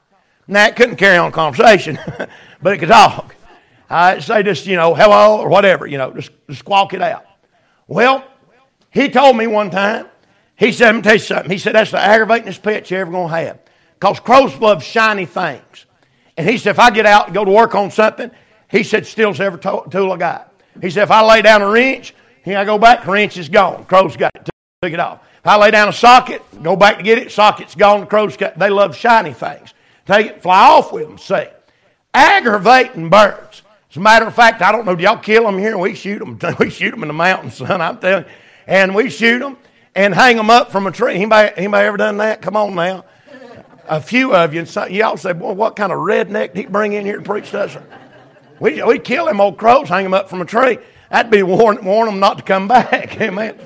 [0.49, 1.99] Now it couldn't carry on a conversation,
[2.63, 3.37] but it could talk.
[3.91, 7.27] I'd say just, you know, hello or whatever, you know, just, just squawk it out.
[7.87, 8.25] Well,
[8.91, 10.07] he told me one time,
[10.61, 11.51] he said, let me tell you something.
[11.51, 13.61] He said, that's the aggravatingest pet you're ever going to have.
[13.95, 15.87] Because crows love shiny things.
[16.37, 18.31] And he said, if I get out and go to work on something,
[18.69, 20.53] he said, steals every tool I got.
[20.83, 23.87] He said, if I lay down a wrench, here I go back, wrench is gone.
[23.87, 24.51] Crow's got it,
[24.83, 25.23] took it off.
[25.39, 28.59] If I lay down a socket, go back to get it, socket's gone, crow's got
[28.59, 29.73] They love shiny things.
[30.05, 31.47] Take it, fly off with them, see.
[32.13, 33.63] Aggravating birds.
[33.91, 35.79] As a matter of fact, I don't know, do y'all kill them here?
[35.79, 36.39] We shoot them.
[36.59, 38.31] We shoot them in the mountains, son, I'm telling you.
[38.67, 39.57] And we shoot them
[39.95, 41.15] and hang them up from a tree.
[41.15, 42.43] Anybody, anybody ever done that?
[42.43, 43.05] Come on now.
[43.89, 47.05] A few of you, and y'all say, boy, what kind of redneck he bring in
[47.05, 47.77] here to preach to us?
[48.61, 50.79] We, we kill them old crows, hang them up from a tree.
[51.11, 53.21] That'd be warn, warn them not to come back.
[53.21, 53.59] Amen.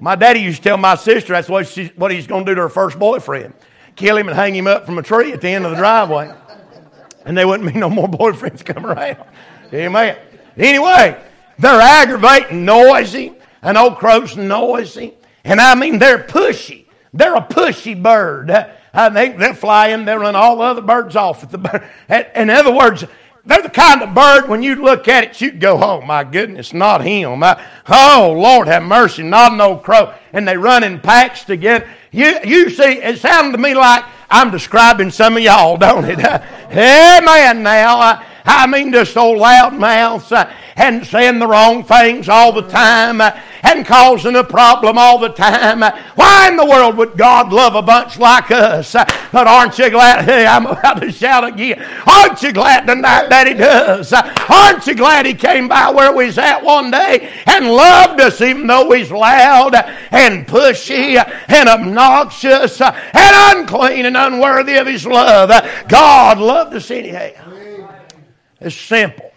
[0.00, 2.54] My daddy used to tell my sister that's what, she, what he's going to do
[2.54, 3.54] to her first boyfriend
[3.96, 6.32] kill him and hang him up from a tree at the end of the driveway.
[7.24, 9.18] And there wouldn't be no more boyfriends come around.
[9.72, 10.16] Amen.
[10.56, 11.20] Anyway,
[11.58, 15.14] they're aggravating, noisy, and old crow's noisy.
[15.46, 16.86] And I mean, they're pushy.
[17.14, 18.50] They're a pushy bird.
[18.92, 21.42] I think they're flying, they run all the other birds off.
[21.44, 23.04] At the, in other words,
[23.44, 26.72] they're the kind of bird when you look at it, you'd go, oh my goodness,
[26.72, 27.44] not him.
[27.88, 30.12] oh, Lord have mercy, not an old crow.
[30.32, 31.88] And they run in packs together.
[32.10, 36.18] You, you see, it sounded to me like I'm describing some of y'all, don't it?
[36.70, 37.98] hey, man, now.
[37.98, 38.26] I
[38.66, 43.38] mean, just old loud mouths uh, and saying the wrong things all the time uh,
[43.62, 45.80] and causing a problem all the time.
[46.14, 48.94] Why in the world would God love a bunch like us?
[48.94, 50.24] Uh, but aren't you glad?
[50.24, 51.84] Hey, I'm about to shout again.
[52.06, 54.12] Aren't you glad tonight that He does?
[54.12, 58.40] Aren't you glad He came by where we was at one day and loved us
[58.40, 59.74] even though He's loud
[60.10, 61.16] and pushy
[61.48, 62.94] and obnoxious and
[63.58, 65.50] unclean and unworthy of His love?
[65.88, 67.55] God loved us anyhow.
[68.60, 69.30] It's simple.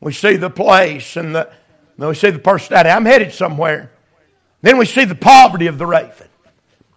[0.00, 1.50] We see the place and the,
[1.98, 2.90] then we see the personality.
[2.90, 3.92] I'm headed somewhere.
[4.62, 6.28] Then we see the poverty of the raven.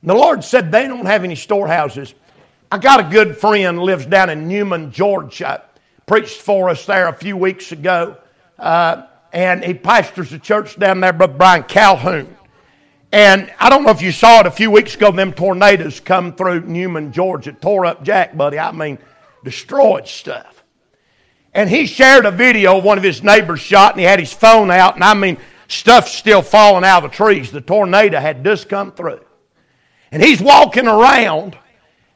[0.02, 2.14] And the Lord said they don't have any storehouses.
[2.72, 5.64] I got a good friend lives down in Newnan, Georgia.
[6.06, 8.18] Preached for us there a few weeks ago.
[8.58, 12.36] Uh, and he pastors a church down there, Brother Brian Calhoun.
[13.12, 16.34] And I don't know if you saw it a few weeks ago, them tornadoes come
[16.34, 18.58] through Newnan, Georgia, tore up Jack, buddy.
[18.58, 18.98] I mean,
[19.44, 20.53] destroyed stuff.
[21.54, 24.72] And he shared a video one of his neighbors shot, and he had his phone
[24.72, 25.38] out, and I mean,
[25.68, 27.52] stuff still falling out of the trees.
[27.52, 29.22] The tornado had just come through.
[30.12, 31.58] And he's walking around,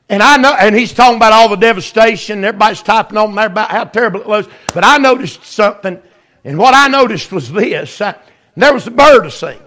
[0.09, 2.43] and I know, and he's talking about all the devastation.
[2.43, 4.47] Everybody's typing on there about how terrible it was.
[4.73, 6.01] But I noticed something,
[6.43, 8.15] and what I noticed was this: I,
[8.55, 9.61] there was a bird singing.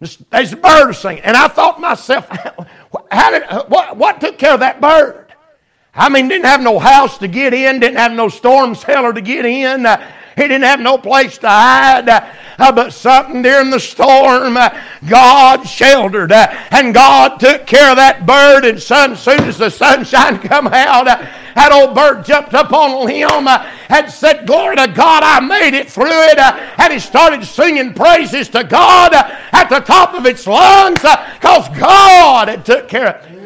[0.00, 2.28] There's a bird singing, and I thought to myself,
[3.10, 5.27] how did what, what took care of that bird?
[5.98, 9.20] I mean, didn't have no house to get in, didn't have no storm cellar to
[9.20, 9.84] get in.
[9.84, 10.00] Uh,
[10.36, 12.08] he didn't have no place to hide.
[12.08, 17.96] Uh, but something during the storm, uh, God sheltered, uh, and God took care of
[17.96, 18.64] that bird.
[18.64, 21.16] And son, as soon as the sunshine come out, uh,
[21.56, 25.74] that old bird jumped up on him uh, and said, "Glory to God, I made
[25.74, 30.46] it through it." and he started singing praises to God at the top of its
[30.46, 33.32] lungs because God had took care of.
[33.32, 33.37] it.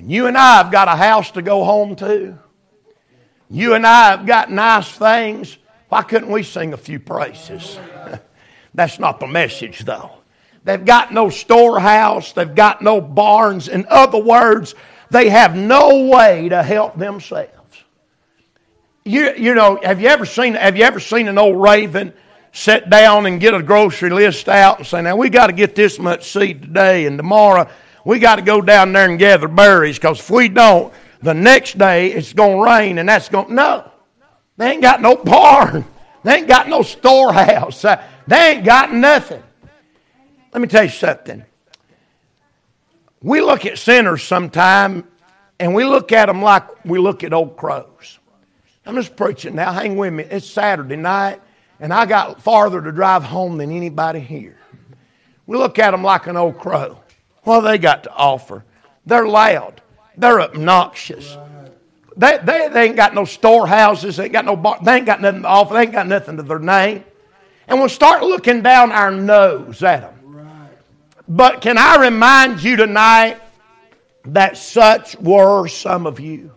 [0.00, 2.38] And you and I have got a house to go home to.
[3.50, 5.58] You and I have got nice things.
[5.90, 7.78] Why couldn't we sing a few praises?
[8.74, 10.12] That's not the message, though.
[10.64, 13.68] They've got no storehouse, they've got no barns.
[13.68, 14.74] In other words,
[15.10, 17.50] they have no way to help themselves.
[19.04, 22.14] You, you know, have you ever seen have you ever seen an old raven
[22.52, 25.74] sit down and get a grocery list out and say, now we got to get
[25.74, 27.68] this much seed today and tomorrow
[28.04, 31.78] we got to go down there and gather berries because if we don't, the next
[31.78, 33.54] day it's going to rain and that's going to.
[33.54, 33.90] No.
[34.56, 35.84] They ain't got no barn.
[36.22, 37.84] They ain't got no storehouse.
[37.84, 39.42] Uh, they ain't got nothing.
[40.52, 41.44] let me tell you something.
[43.22, 45.04] We look at sinners sometime
[45.58, 48.18] and we look at them like we look at old crows.
[48.86, 49.72] I'm just preaching now.
[49.72, 50.24] Hang with me.
[50.24, 51.40] It's Saturday night,
[51.78, 54.56] and I got farther to drive home than anybody here.
[55.46, 56.98] We look at them like an old crow.
[57.42, 58.64] What they got to offer?
[59.06, 59.80] They're loud.
[60.16, 61.36] They're obnoxious.
[62.16, 64.16] They, they, they ain't got no storehouses.
[64.16, 64.78] They ain't got no bar.
[64.82, 65.74] They ain't got nothing to offer.
[65.74, 67.04] They ain't got nothing to their name.
[67.66, 70.38] And we'll start looking down our nose at them.
[71.28, 73.40] But can I remind you tonight
[74.24, 76.50] that such were some of you?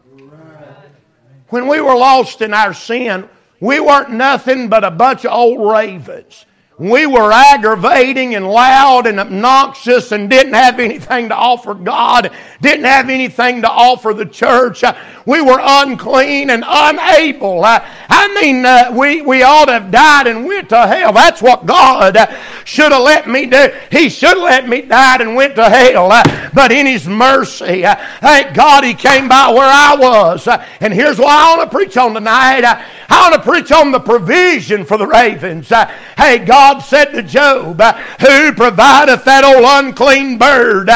[1.49, 5.71] When we were lost in our sin, we weren't nothing but a bunch of old
[5.71, 6.47] ravens.
[6.79, 12.31] We were aggravating and loud and obnoxious and didn't have anything to offer God,
[12.61, 14.83] didn't have anything to offer the church.
[15.27, 17.61] We were unclean and unable.
[17.63, 21.13] I mean, uh, we, we ought to have died and went to hell.
[21.13, 22.17] That's what God
[22.65, 23.71] should have let me do.
[23.91, 26.09] He should have let me die and went to hell.
[26.53, 30.47] But in His mercy, thank God He came by where I was.
[30.79, 32.63] And here's what I want to preach on tonight.
[32.65, 35.69] I want to preach on the provision for the ravens.
[35.69, 37.81] Hey, God God said to Job,
[38.21, 40.89] Who provideth that old unclean bird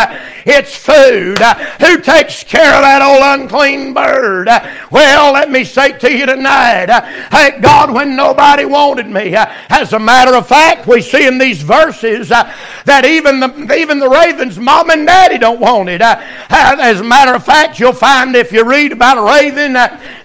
[0.45, 1.39] its food?
[1.81, 4.47] Who takes care of that old unclean bird?
[4.89, 6.85] Well, let me say to you tonight,
[7.31, 9.35] thank God when nobody wanted me.
[9.35, 14.07] As a matter of fact, we see in these verses that even the, even the
[14.07, 16.01] raven's mom and daddy don't want it.
[16.01, 19.75] As a matter of fact, you'll find if you read about a raven,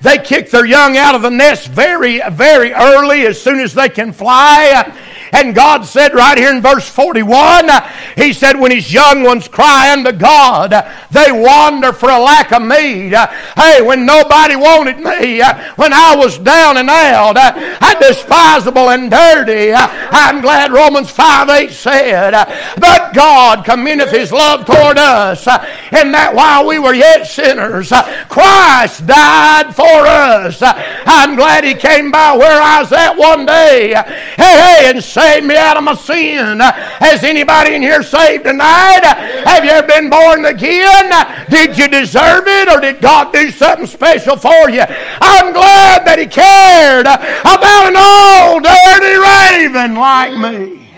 [0.02, 3.88] they kick their young out of the nest very, very early as soon as they
[3.88, 4.84] can fly.
[5.32, 7.68] And God said right here in verse 41,
[8.16, 10.70] He said, When His young ones cry unto God,
[11.10, 13.14] they wander for a lack of meat.
[13.56, 15.40] Hey, when nobody wanted me,
[15.76, 19.72] when I was down and out, I despisable and dirty,
[20.12, 22.30] I'm glad Romans 5 8 said,
[22.78, 27.90] But God commendeth His love toward us, and that while we were yet sinners,
[28.28, 30.58] Christ died for us.
[30.60, 33.94] I'm glad He came by where I was at one day.
[34.36, 36.60] Hey, hey, and saved me out of my sin.
[36.60, 39.00] Has anybody in here saved tonight?
[39.46, 41.10] Have you ever been born again?
[41.48, 44.84] Did you deserve it or did God do something special for you?
[45.20, 50.88] I'm glad that He cared about an old dirty raven like me.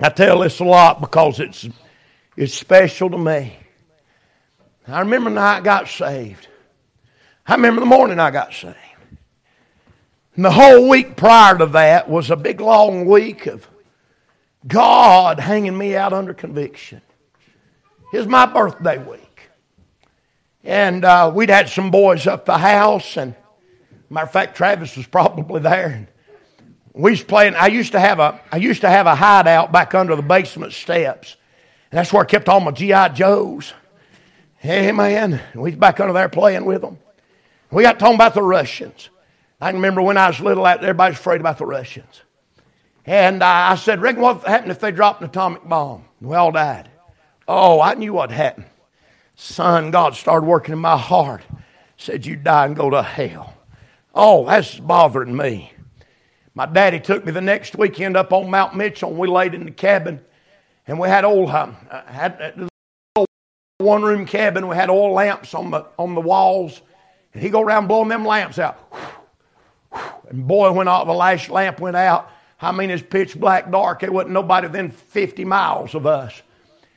[0.00, 1.68] I tell this a lot because it's,
[2.34, 3.54] it's special to me.
[4.88, 6.48] I remember the night I got saved.
[7.46, 8.76] I remember the morning I got saved.
[10.34, 13.68] And the whole week prior to that was a big long week of
[14.66, 17.02] God hanging me out under conviction.
[18.14, 19.50] It was my birthday week.
[20.64, 23.34] And uh, we'd had some boys up the house, and
[24.12, 26.08] matter of fact, Travis was probably there.
[26.94, 27.54] We was playing.
[27.54, 30.72] I used to have a I used to have a hideout back under the basement
[30.72, 31.36] steps,
[31.90, 33.72] and that's where I kept all my GI Joes.
[34.56, 36.98] Hey man, we was back under there playing with them.
[37.70, 39.08] We got talking about the Russians.
[39.60, 42.20] I can remember when I was little, everybody was afraid about the Russians.
[43.06, 46.04] And I said, Reckon what happened if they dropped an atomic bomb?
[46.20, 46.90] We all died.
[47.48, 48.66] Oh, I knew what happened.
[49.36, 51.42] Son, God started working in my heart.
[51.96, 53.54] Said, You die and go to hell.
[54.14, 55.72] Oh, that's bothering me.
[56.54, 59.64] My daddy took me the next weekend up on Mount Mitchell, and we laid in
[59.64, 60.20] the cabin.
[60.86, 61.72] And we had old, uh,
[62.06, 62.68] had
[63.16, 63.24] uh,
[63.78, 64.68] one room cabin.
[64.68, 66.82] We had oil lamps on the, on the walls.
[67.32, 68.78] And he go around blowing them lamps out.
[70.30, 74.00] And boy, when all the last lamp went out, I mean, it's pitch black dark.
[74.00, 76.40] There wasn't nobody within 50 miles of us.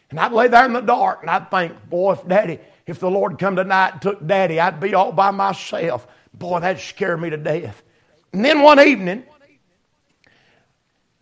[0.10, 3.10] And I'd lay there in the dark and I'd think, boy, if daddy, if the
[3.10, 6.08] Lord come tonight and took daddy, I'd be all by myself.
[6.38, 7.82] Boy, that scared me to death.
[8.34, 9.24] And then one evening,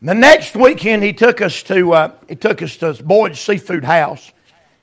[0.01, 4.31] the next weekend, he took us to uh, he took us to Boyd's Seafood House,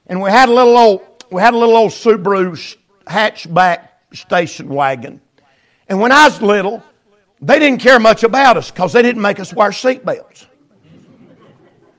[0.06, 5.20] and we had a little old we had a little old Subaru hatchback station wagon.
[5.88, 6.82] And when I was little,
[7.40, 10.46] they didn't care much about us because they didn't make us wear seatbelts.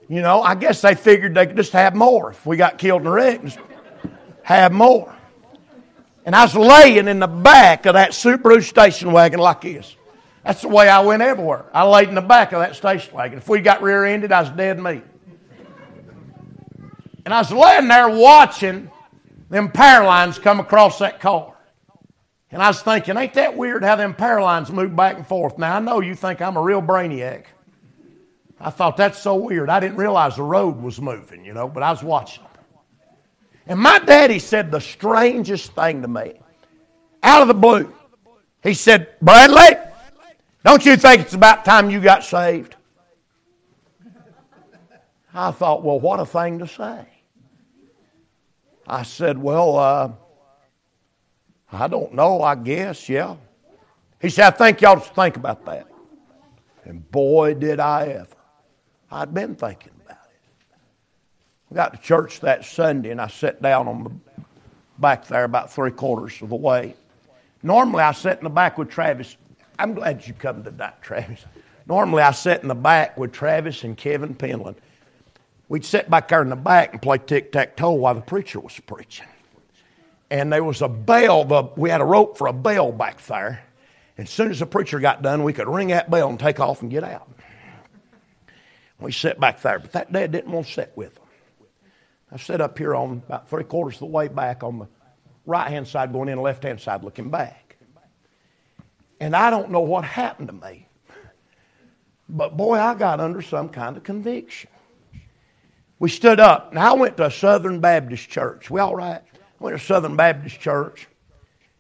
[0.08, 2.32] You know, I guess they figured they could just have more.
[2.32, 3.60] If we got killed in a wreck, just
[4.44, 5.16] have more.
[6.26, 9.96] And I was laying in the back of that Subaru station wagon like this.
[10.44, 11.66] That's the way I went everywhere.
[11.74, 13.38] I laid in the back of that station wagon.
[13.38, 15.04] If we got rear ended, I was dead meat.
[17.26, 18.90] And I was laying there watching
[19.50, 21.56] them power lines come across that car.
[22.50, 25.58] And I was thinking, ain't that weird how them power lines move back and forth?
[25.58, 27.46] Now, I know you think I'm a real brainiac.
[28.60, 29.70] I thought that's so weird.
[29.70, 32.44] I didn't realize the road was moving, you know, but I was watching.
[33.68, 36.40] And my daddy said the strangest thing to me.
[37.24, 37.94] Out of the blue.
[38.64, 39.78] He said, Bradley,
[40.64, 42.76] don't you think it's about time you got saved?
[45.34, 47.06] I thought, well, what a thing to say.
[48.86, 50.12] I said, well, uh,
[51.72, 53.38] I don't know, I guess, yeah.
[54.20, 55.88] He said, I think y'all to think about that.
[56.84, 58.36] And boy, did I ever.
[59.10, 59.94] I'd been thinking.
[61.72, 64.44] I got to church that Sunday and I sat down on the
[65.00, 66.96] back there about three quarters of the way.
[67.64, 69.38] Normally I sit in the back with Travis.
[69.80, 71.46] I'm glad you come tonight, Travis.
[71.88, 74.76] Normally I sit in the back with Travis and Kevin Penland.
[75.70, 78.60] We'd sit back there in the back and play tic tac toe while the preacher
[78.60, 79.28] was preaching.
[80.30, 83.64] And there was a bell, we had a rope for a bell back there.
[84.18, 86.60] And as soon as the preacher got done, we could ring that bell and take
[86.60, 87.30] off and get out.
[89.00, 91.21] We sat back there, but that dad didn't want to sit with them.
[92.32, 94.88] I sat up here on about three quarters of the way back on the
[95.46, 97.78] right hand side going in, left hand side looking back.
[99.20, 100.88] And I don't know what happened to me.
[102.30, 104.70] But boy, I got under some kind of conviction.
[106.00, 106.74] We stood up.
[106.74, 108.72] Now I went to a Southern Baptist church.
[108.72, 109.22] We all right?
[109.34, 111.08] I went to a Southern Baptist church.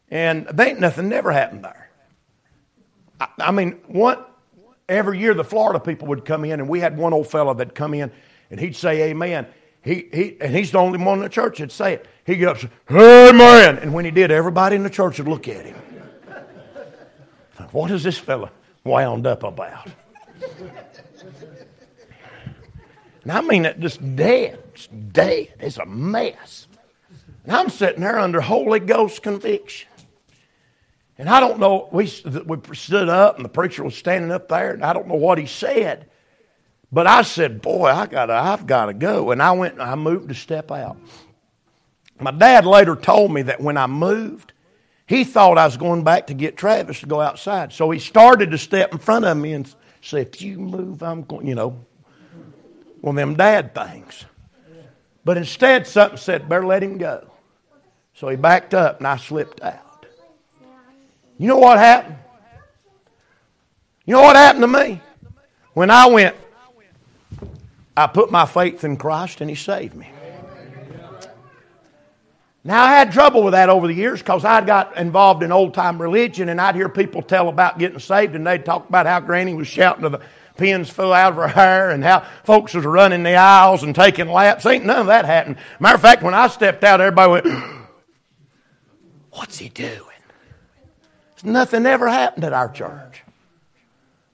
[0.09, 1.89] And there ain't nothing never happened there.
[3.19, 4.23] I, I mean, one
[4.89, 7.73] every year the Florida people would come in, and we had one old fellow that'd
[7.73, 8.11] come in
[8.51, 9.47] and he'd say amen.
[9.84, 12.07] He, he, and he's the only one in the church that'd say it.
[12.25, 13.79] He'd get up and say, Amen.
[13.79, 15.75] And when he did, everybody in the church would look at him.
[17.71, 18.51] What is this fella
[18.84, 19.88] wound up about?
[23.23, 24.63] And I mean it just dead.
[24.73, 25.53] It's dead.
[25.59, 26.67] It's a mess.
[27.43, 29.89] And I'm sitting there under Holy Ghost conviction.
[31.17, 32.11] And I don't know, we,
[32.45, 35.38] we stood up and the preacher was standing up there and I don't know what
[35.38, 36.09] he said.
[36.91, 39.31] But I said, boy, I gotta, I've got to go.
[39.31, 40.97] And I went and I moved to step out.
[42.19, 44.53] My dad later told me that when I moved,
[45.07, 47.73] he thought I was going back to get Travis to go outside.
[47.73, 51.23] So he started to step in front of me and say, if you move, I'm
[51.23, 51.83] going, you know,
[52.99, 54.25] one of them dad things.
[55.23, 57.31] But instead, something said, better let him go.
[58.13, 60.05] So he backed up and I slipped out.
[61.37, 62.17] You know what happened?
[64.05, 65.01] You know what happened to me?
[65.73, 66.35] When I went,
[67.95, 70.09] I put my faith in Christ and He saved me.
[72.63, 75.73] Now, I had trouble with that over the years because I'd got involved in old
[75.73, 79.19] time religion and I'd hear people tell about getting saved and they'd talk about how
[79.19, 80.21] Granny was shouting to the
[80.57, 84.27] pins fell out of her hair and how folks was running the aisles and taking
[84.27, 84.65] laps.
[84.67, 85.55] Ain't none of that happened.
[85.79, 87.81] Matter of fact, when I stepped out, everybody went,
[89.31, 90.05] What's he doing?
[91.43, 93.23] Nothing ever happened at our church.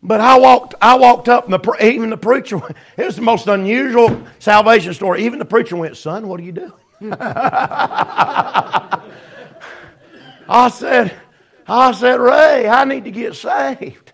[0.04, 2.58] But I walked, I walked up, and the, even the preacher,
[2.98, 5.26] it was the most unusual salvation story.
[5.26, 6.72] Even the preacher went, Son, what are you doing?
[10.50, 11.14] I said,
[11.68, 14.14] I said, Ray, I need to get saved.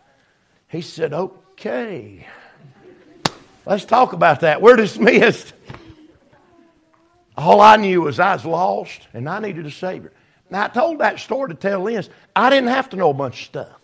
[0.68, 2.26] He said, Okay.
[3.66, 4.62] Let's talk about that.
[4.62, 5.54] We're dismissed.
[7.38, 10.12] All I knew was I was lost and I needed a Savior.
[10.50, 12.10] Now, I told that story to tell this.
[12.36, 13.83] I didn't have to know a bunch of stuff.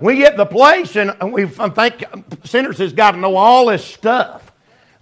[0.00, 2.04] We get the place, and we think
[2.44, 4.50] sinners has got to know all this stuff.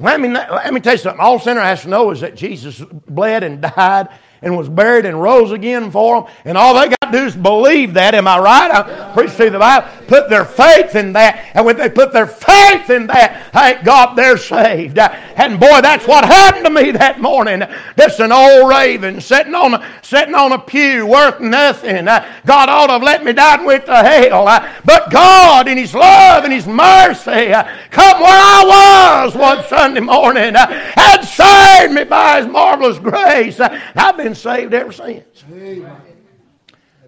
[0.00, 1.20] Let me, let me tell you something.
[1.20, 4.08] All sinner has to know is that Jesus bled and died
[4.42, 6.32] and was buried and rose again for them.
[6.44, 8.14] And all they got to is believe that.
[8.14, 8.70] Am I right?
[8.70, 9.88] I preach through the Bible.
[10.06, 11.50] Put their faith in that.
[11.54, 14.98] And when they put their faith in that, thank God they're saved.
[14.98, 17.62] And boy, that's what happened to me that morning.
[17.96, 22.06] Just an old raven sitting on a, sitting on a pew worth nothing.
[22.06, 24.44] God ought to have let me down with the hell.
[24.84, 27.52] But God, in His love and His mercy,
[27.90, 33.60] come where I was one Sunday morning and saved me by His marvelous grace.
[33.60, 35.44] I've been saved ever since.
[35.52, 36.07] Amen.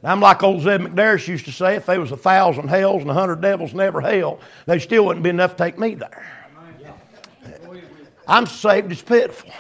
[0.03, 3.11] I'm like old Zeb McDarish used to say, if there was a thousand hells and
[3.11, 6.26] a hundred devils never hell, they still wouldn't be enough to take me there.
[8.26, 9.51] I'm saved as pitiful.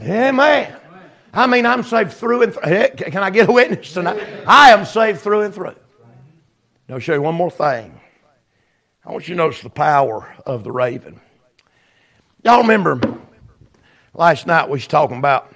[0.00, 0.76] Amen.
[1.32, 2.88] I mean, I'm saved through and through.
[2.96, 4.22] Can I get a witness tonight?
[4.46, 5.74] I am saved through and through.
[6.88, 8.00] Now, I'll show you one more thing.
[9.04, 11.20] I want you to notice the power of the raven.
[12.44, 13.00] Y'all remember
[14.14, 15.52] last night we was talking about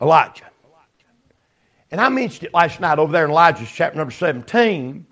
[0.00, 0.47] Elijah.
[1.90, 5.06] And I mentioned it last night over there in Elijah's chapter number 17.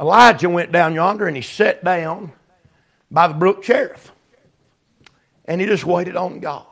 [0.00, 2.32] Elijah went down yonder and he sat down
[3.10, 4.10] by the brook Cherith.
[5.44, 6.64] And he just waited on God.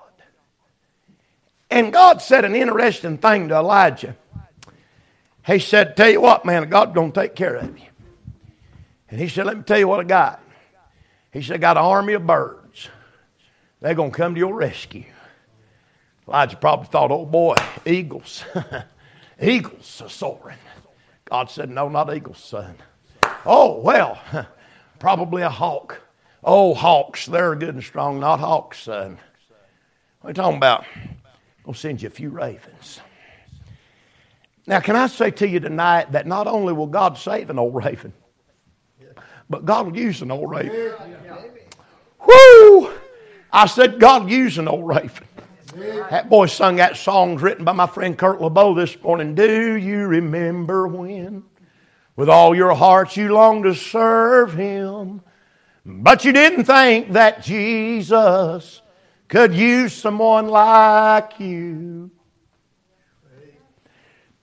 [1.70, 4.16] And God said an interesting thing to Elijah.
[5.46, 7.86] He said, Tell you what, man, God's going to take care of you.
[9.08, 10.42] And he said, Let me tell you what I got.
[11.32, 12.88] He said, I got an army of birds.
[13.80, 15.04] They're going to come to your rescue.
[16.28, 18.44] Elijah probably thought, Oh boy, eagles.
[19.40, 20.58] Eagles are soaring.
[21.26, 22.76] God said, No, not eagles, son.
[23.44, 24.20] Oh, well,
[24.98, 26.00] probably a hawk.
[26.42, 29.18] Oh, Hawks, they're good and strong, not Hawks, son.
[30.20, 30.84] What are you talking about?
[31.66, 33.00] I'll send you a few ravens.
[34.66, 37.74] Now, can I say to you tonight that not only will God save an old
[37.74, 38.12] raven,
[39.48, 40.92] but God will use an old raven.
[42.26, 42.92] Whoo!
[43.52, 45.26] I said, God will use an old raven.
[45.76, 49.34] That boy sung that song written by my friend Kurt LeBeau this morning.
[49.34, 51.44] Do you remember when,
[52.16, 55.20] with all your heart, you longed to serve him,
[55.84, 58.80] but you didn't think that Jesus
[59.28, 62.10] could use someone like you?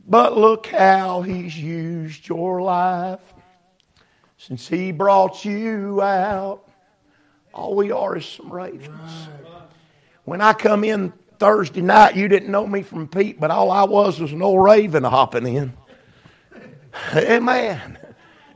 [0.06, 3.34] But look how he's used your life
[4.38, 6.70] since he brought you out.
[7.56, 9.30] All we are is some ravens.
[10.26, 13.84] When I come in Thursday night, you didn't know me from Pete, but all I
[13.84, 15.74] was was an old raven hopping in.
[17.16, 17.98] Amen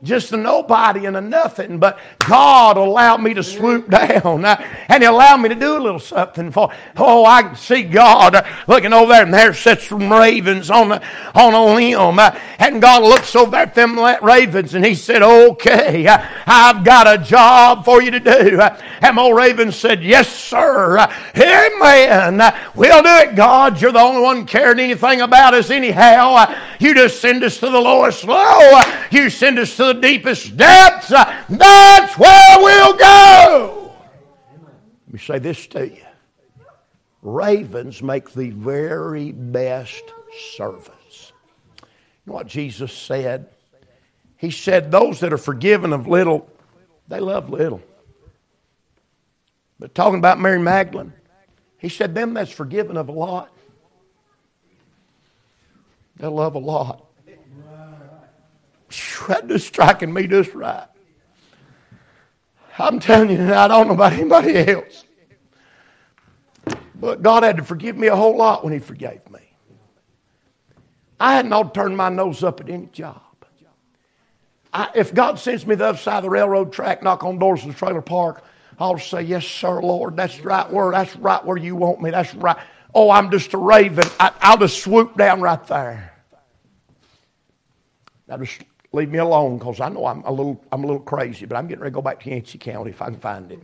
[0.04, 5.02] just a nobody and a nothing, but God allowed me to swoop down uh, and
[5.02, 6.72] He allowed me to do a little something for.
[6.96, 10.92] Oh, I can see God uh, looking over there, and there sits some ravens on
[10.92, 11.02] a,
[11.34, 16.08] on a limb, uh, and God looks over at them ravens, and He said, "Okay,
[16.08, 18.62] I've got a job for you to do."
[19.02, 21.00] And old raven said, "Yes, sir.
[21.36, 22.54] Amen.
[22.76, 23.82] We'll do it, God.
[23.82, 26.54] You're the only one caring anything about us, anyhow.
[26.80, 28.82] You just send us to the lowest low.
[29.12, 33.96] You send us to the deepest depths, uh, that's where we'll go.
[35.08, 36.02] Let me say this to you
[37.22, 40.04] ravens make the very best
[40.56, 41.34] servants.
[41.82, 41.88] You
[42.28, 43.50] know what Jesus said?
[44.38, 46.50] He said, Those that are forgiven of little,
[47.08, 47.82] they love little.
[49.80, 51.14] But talking about Mary Magdalene,
[51.78, 53.52] he said, Them that's forgiven of a lot,
[56.18, 57.07] they love a lot.
[59.28, 60.88] That just striking me just right.
[62.80, 65.04] I'm telling you, I don't know about anybody else.
[66.96, 69.40] But God had to forgive me a whole lot when He forgave me.
[71.20, 73.22] I hadn't ought to turn my nose up at any job.
[74.74, 77.64] I, if God sends me the other side of the railroad track, knock on doors
[77.64, 78.44] of the trailer park,
[78.80, 80.94] I'll say, Yes, sir, Lord, that's the right word.
[80.94, 82.12] That's right where you want me.
[82.12, 82.58] That's right.
[82.94, 84.06] Oh, I'm just a raven.
[84.20, 86.14] I, will just swoop down right there.
[88.30, 88.62] I'll just
[88.92, 91.68] leave me alone because I know I'm a little I'm a little crazy, but I'm
[91.68, 93.60] getting ready to go back to Yancey County if I can find it.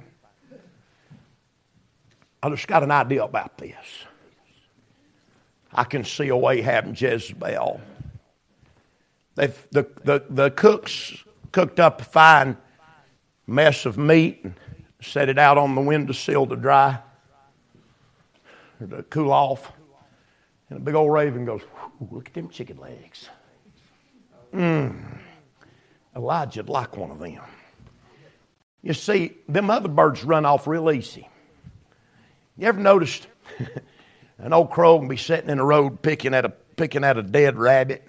[2.41, 4.05] I just got an idea about this.
[5.73, 7.79] I can see a way having Jezebel.
[9.35, 12.57] They've, the, the, the cooks cooked up a fine
[13.47, 14.53] mess of meat and
[15.01, 16.99] set it out on the windowsill to dry
[18.79, 19.71] or to cool off.
[20.69, 21.61] And a big old raven goes,
[22.11, 23.29] Look at them chicken legs.
[24.53, 25.19] Mm.
[26.15, 27.39] Elijah'd like one of them.
[28.81, 31.27] You see, them other birds run off real easy.
[32.57, 33.27] You ever noticed
[34.37, 37.23] an old crow can be sitting in the road picking at a picking at a
[37.23, 38.07] dead rabbit?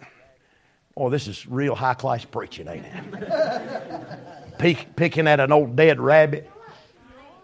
[0.97, 4.59] Oh, this is real high class preaching, ain't it?
[4.59, 6.51] Pick, picking at an old dead rabbit.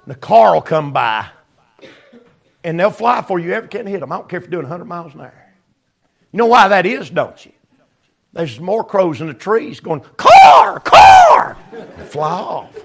[0.06, 1.28] The car will come by
[2.62, 3.52] and they'll fly for you.
[3.52, 4.12] Ever can't hit them.
[4.12, 5.52] I don't care if you're doing 100 miles an hour.
[6.32, 7.52] You know why that is, don't you?
[8.32, 11.56] There's more crows in the trees going, car, car,
[12.08, 12.76] fly off.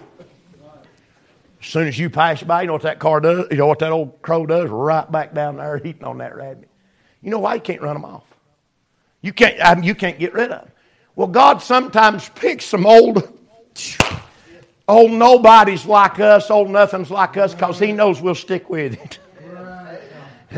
[1.62, 3.48] As soon as you pass by, you know what that car does?
[3.52, 4.70] You know what that old crow does?
[4.70, 6.70] Right back down there eating on that rabbit.
[7.22, 8.24] You know why you can't run them off?
[9.22, 10.72] You can't, I mean, you can't get rid of them.
[11.16, 13.40] Well, God sometimes picks some old,
[14.88, 19.20] old nobodies like us, old nothings like us, because He knows we'll stick with it.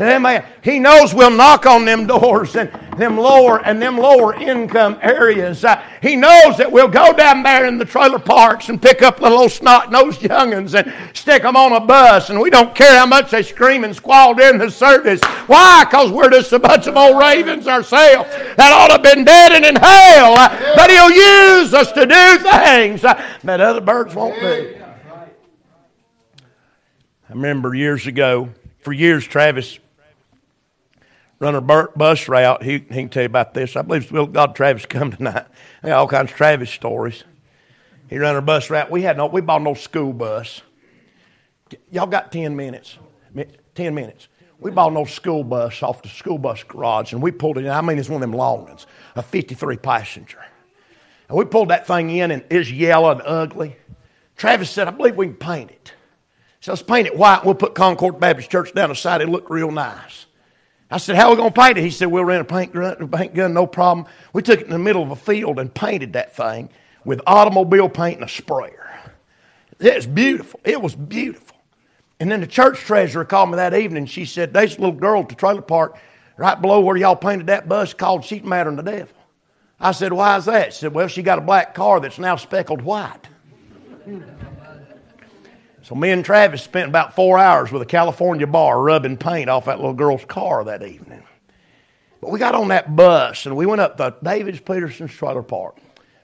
[0.00, 0.44] Amen.
[0.62, 5.64] He knows we'll knock on them doors and them lower and them lower income areas.
[5.64, 9.16] Uh, he knows that we'll go down there in the trailer parks and pick up
[9.16, 12.96] the little snot nosed youngins and stick them on a bus, and we don't care
[12.96, 15.20] how much they scream and squall during the service.
[15.48, 15.84] Why?
[15.84, 19.52] Because we're just a bunch of old ravens ourselves that ought to have been dead
[19.52, 20.34] and in hell.
[20.34, 24.76] Uh, but He'll use us to do things uh, that other birds won't do.
[27.28, 29.78] I remember years ago, for years, Travis
[31.38, 32.62] run a bus route.
[32.62, 33.76] He, he can tell you about this.
[33.76, 35.46] I believe Will God Travis come tonight.
[35.82, 37.24] Got all kinds of Travis stories.
[38.08, 38.90] He run a bus route.
[38.90, 40.62] We had no, we bought no school bus.
[41.90, 42.98] Y'all got 10 minutes.
[43.74, 44.28] 10 minutes.
[44.60, 47.70] We bought no school bus off the school bus garage and we pulled it in.
[47.70, 50.44] I mean, it's one of them long ones, a 53 passenger.
[51.28, 53.76] And we pulled that thing in and it's yellow and ugly.
[54.36, 55.92] Travis said, I believe we can paint it.
[56.60, 57.44] So let's paint it white.
[57.44, 59.20] We'll put Concord Baptist Church down the side.
[59.20, 60.26] It'll look real nice.
[60.90, 61.82] I said, How are we going to paint it?
[61.82, 64.06] He said, We'll rent a paint gun, paint gun, no problem.
[64.32, 66.70] We took it in the middle of a field and painted that thing
[67.04, 68.88] with automobile paint and a sprayer.
[69.78, 70.60] It was beautiful.
[70.64, 71.56] It was beautiful.
[72.20, 74.06] And then the church treasurer called me that evening.
[74.06, 75.98] She said, There's a little girl at the trailer park
[76.36, 79.14] right below where y'all painted that bus called She's Madder Than the Devil.
[79.78, 80.72] I said, Why is that?
[80.72, 83.28] She said, Well, she got a black car that's now speckled white.
[85.88, 89.64] So me and Travis spent about four hours with a California bar rubbing paint off
[89.64, 91.22] that little girl's car that evening.
[92.20, 95.78] But we got on that bus and we went up the Davis Peterson's trailer park.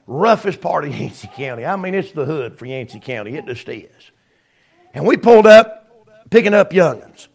[0.07, 1.65] Roughest part of Yancey County.
[1.65, 3.37] I mean, it's the hood for Yancey County.
[3.37, 4.11] It just is.
[4.93, 5.97] And we pulled up,
[6.29, 7.29] picking up youngins.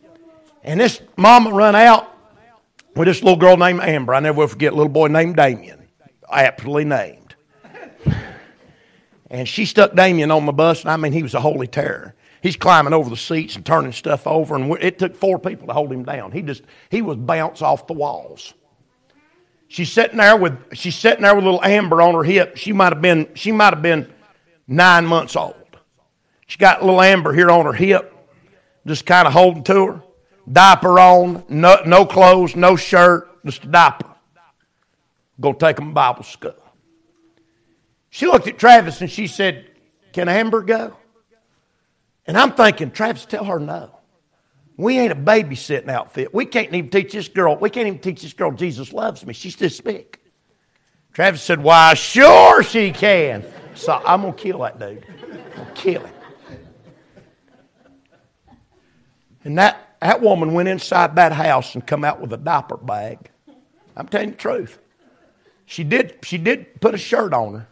[0.64, 2.16] And this mama run out
[2.96, 4.14] with this little girl named Amber.
[4.14, 5.88] I never will forget a little boy named Damien.
[6.32, 7.34] Aptly named.
[9.32, 12.16] And she stuck Damien on the bus, and I mean, he was a holy terror.
[12.42, 15.74] He's climbing over the seats and turning stuff over, and it took four people to
[15.74, 16.32] hold him down.
[16.32, 18.54] He just he was bounce off the walls.
[19.68, 22.58] She's sitting there with she's sitting there with little Amber on her hip.
[22.58, 24.12] She might have been she might have been
[24.68, 25.56] nine months old.
[26.48, 28.16] She got little Amber here on her hip,
[28.88, 30.04] just kind of holding to her.
[30.52, 34.08] Diaper on, no, no clothes, no shirt, just a diaper.
[35.40, 36.56] Go take them Bible school.
[38.10, 39.70] She looked at Travis and she said,
[40.12, 40.98] Can Amber go?
[42.30, 43.90] And I'm thinking, Travis, tell her no.
[44.78, 46.32] We ain't a babysitting outfit.
[46.32, 49.34] We can't even teach this girl, we can't even teach this girl Jesus loves me.
[49.34, 50.20] She's this big.
[51.12, 53.44] Travis said, Why, sure she can.
[53.74, 55.04] So I'm going to kill that dude.
[55.24, 56.14] I'm going to kill him.
[59.44, 63.32] And that, that woman went inside that house and come out with a diaper bag.
[63.98, 64.78] I'm telling you the truth.
[65.66, 67.68] She did, she did put a shirt on her,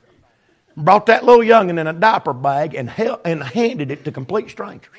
[0.78, 4.50] brought that little youngin' in a diaper bag and, held, and handed it to complete
[4.50, 4.94] strangers.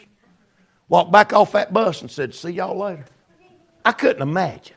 [0.89, 3.05] Walked back off that bus and said, See y'all later.
[3.85, 4.77] I couldn't imagine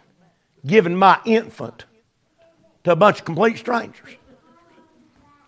[0.66, 1.86] giving my infant
[2.84, 4.16] to a bunch of complete strangers.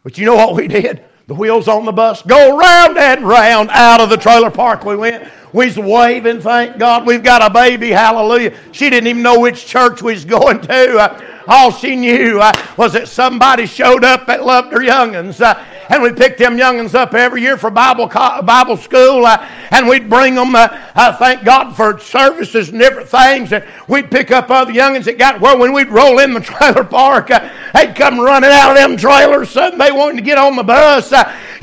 [0.04, 1.06] But you know what we did?
[1.28, 4.98] The wheels on the bus go round and round out of the trailer park we
[4.98, 5.30] went.
[5.54, 8.58] We's waving, thank God we've got a baby, hallelujah.
[8.72, 10.98] She didn't even know which church we was going to.
[10.98, 15.42] Uh, all she knew uh, was that somebody showed up that loved her youngins.
[15.42, 20.10] Uh, and we picked them youngins up every year for Bible, Bible school, and we'd
[20.10, 25.04] bring them, thank God for services and different things, and we'd pick up other youngins
[25.04, 28.78] that got, well, when we'd roll in the trailer park, they'd come running out of
[28.78, 31.14] them trailers, sudden they wanted to get on the bus.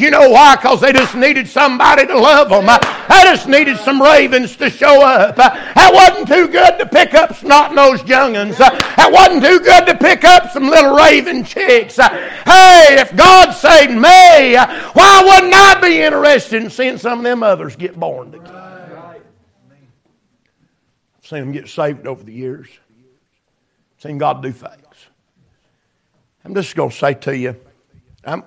[0.01, 0.57] You know why?
[0.57, 2.65] Because they just needed somebody to love them.
[2.65, 5.37] They just needed some ravens to show up.
[5.37, 8.57] that wasn't too good to pick up snot-nosed youngins.
[8.57, 11.97] that wasn't too good to pick up some little raven chicks.
[11.97, 17.43] hey, if God saved me, why wouldn't I be interested in seeing some of them
[17.43, 18.47] others get born again?
[18.47, 19.23] I've
[21.23, 22.69] seen them get saved over the years.
[23.97, 24.81] I've seen God do things.
[26.43, 27.55] I'm just going to say to you,
[28.25, 28.45] I'm,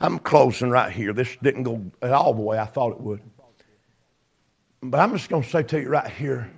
[0.00, 1.12] I'm closing right here.
[1.12, 3.22] This didn't go at all the way I thought it would.
[4.82, 6.50] But I'm just going to say to you right here,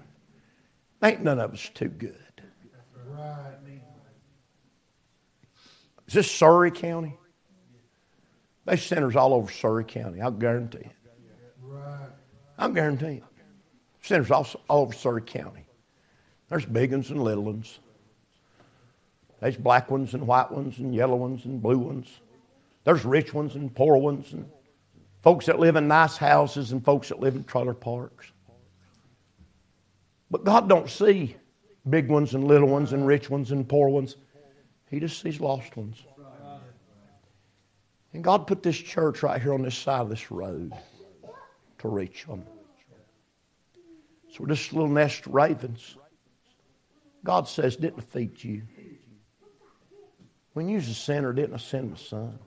[1.03, 2.17] ain't none of us too good.
[6.07, 7.17] Is this Surry County?
[8.65, 10.21] They centers all over Surry County.
[10.21, 10.93] I'll guarantee it.
[12.59, 13.25] I'll guarantee it.
[14.03, 15.67] Sinners all, all over Surry County.
[16.49, 17.79] There's big ones and little ones.
[19.41, 22.09] There's black ones and white ones and yellow ones and blue ones.
[22.89, 24.49] There's rich ones and poor ones and
[25.21, 28.33] folks that live in nice houses and folks that live in trailer parks.
[30.31, 31.37] But God don't see
[31.91, 34.17] big ones and little ones and rich ones and poor ones.
[34.91, 36.03] He just sees lost ones.
[38.15, 40.73] And God put this church right here on this side of this road
[41.81, 42.43] to reach them.
[44.31, 45.95] So we're just little nest of ravens.
[47.23, 48.63] God says, didn't defeat you.
[50.55, 52.39] When you was a sinner, didn't I send my son?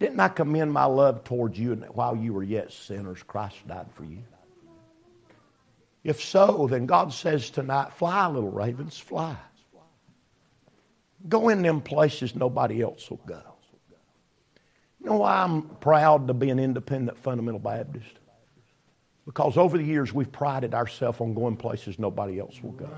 [0.00, 4.04] Didn't I commend my love towards you while you were yet sinners, Christ died for
[4.04, 4.24] you?
[6.02, 9.36] If so, then God says tonight, fly, little ravens, fly.
[11.28, 13.42] Go in them places nobody else will go.
[15.00, 18.18] You know why I'm proud to be an independent fundamental Baptist?
[19.26, 22.88] Because over the years we've prided ourselves on going places nobody else will go.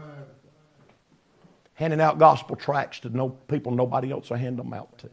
[1.75, 5.09] Handing out gospel tracts to no, people nobody else will hand them out to.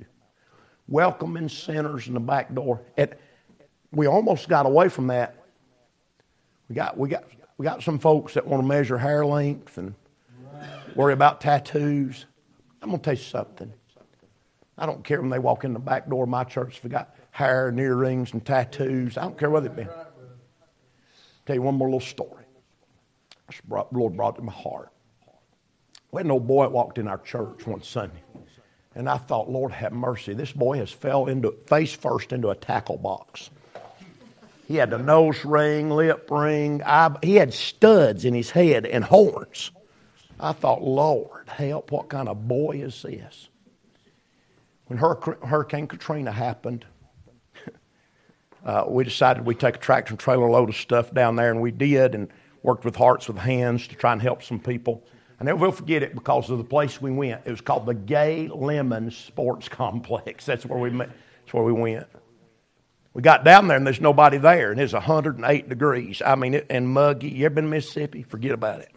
[0.89, 2.81] Welcoming sinners in the back door.
[3.91, 5.35] We almost got away from that.
[6.67, 7.23] We got, we got,
[7.57, 9.93] we got some folks that want to measure hair length and
[10.95, 12.25] worry about tattoos.
[12.81, 13.71] I'm going to tell you something.
[14.77, 16.89] I don't care when they walk in the back door of my church if they
[16.89, 19.17] got hair and earrings and tattoos.
[19.17, 19.89] I don't care what they've been.
[21.45, 22.45] Tell you one more little story.
[23.91, 24.89] Lord brought it to my heart.
[26.11, 28.23] We had an old boy that walked in our church one Sunday.
[28.95, 30.33] And I thought, Lord have mercy.
[30.33, 33.49] This boy has fell into face first into a tackle box.
[34.67, 36.83] He had a nose ring, lip ring.
[36.83, 39.71] Eye, he had studs in his head and horns.
[40.39, 43.49] I thought, Lord, help, what kind of boy is this?
[44.85, 46.85] When Hurricane Katrina happened,
[48.65, 51.61] uh, we decided we'd take a tractor and trailer load of stuff down there, and
[51.61, 52.29] we did, and
[52.63, 55.03] worked with Hearts with Hands to try and help some people.
[55.39, 57.41] I never will forget it because of the place we went.
[57.45, 60.45] It was called the Gay Lemon Sports Complex.
[60.45, 61.09] That's where we met.
[61.41, 62.07] That's where we went.
[63.13, 66.21] We got down there and there's nobody there, and it's 108 degrees.
[66.23, 67.29] I mean, it, and muggy.
[67.29, 68.23] You ever been to Mississippi?
[68.23, 68.91] Forget about it.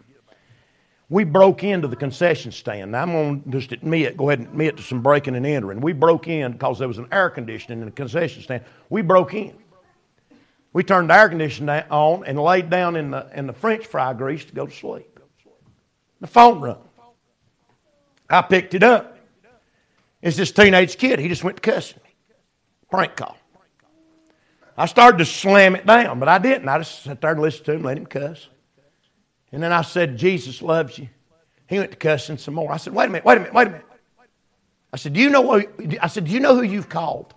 [1.08, 2.92] We broke into the concession stand.
[2.92, 5.80] Now, I'm going to just admit, go ahead and admit to some breaking and entering.
[5.80, 8.64] We broke in because there was an air conditioning in the concession stand.
[8.88, 9.54] We broke in.
[10.72, 14.14] We turned the air conditioning on and laid down in the, in the French fry
[14.14, 15.11] grease to go to sleep.
[16.22, 16.78] The phone rung.
[18.30, 19.18] I picked it up.
[20.22, 21.18] It's this teenage kid.
[21.18, 22.10] He just went to cussing me.
[22.90, 23.36] Prank call.
[24.78, 26.68] I started to slam it down, but I didn't.
[26.68, 28.48] I just sat there and listened to him, let him cuss.
[29.50, 31.08] And then I said, Jesus loves you.
[31.66, 32.70] He went to cussing some more.
[32.70, 33.86] I said, wait a minute, wait a minute, wait a minute.
[34.92, 35.68] I said, do you know what,
[36.00, 37.34] I said, do you know who you've called?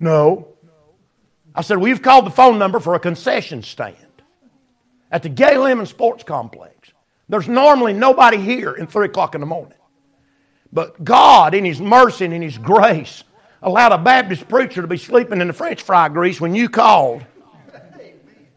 [0.00, 0.48] No.
[1.54, 3.96] I said, we've called the phone number for a concession stand
[5.12, 6.93] at the Gay Lemon Sports Complex.
[7.28, 9.78] There's normally nobody here in 3 o'clock in the morning.
[10.72, 13.24] But God, in His mercy and in His grace,
[13.62, 17.24] allowed a Baptist preacher to be sleeping in the French fry grease when you called.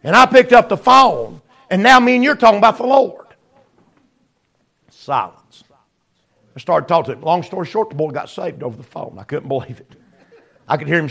[0.04, 3.26] And I picked up the phone, and now me and you're talking about the Lord.
[4.90, 5.64] Silence.
[6.56, 7.24] I started talking to him.
[7.24, 9.18] Long story short, the boy got saved over the phone.
[9.20, 9.94] I couldn't believe it.
[10.68, 11.10] I could hear him.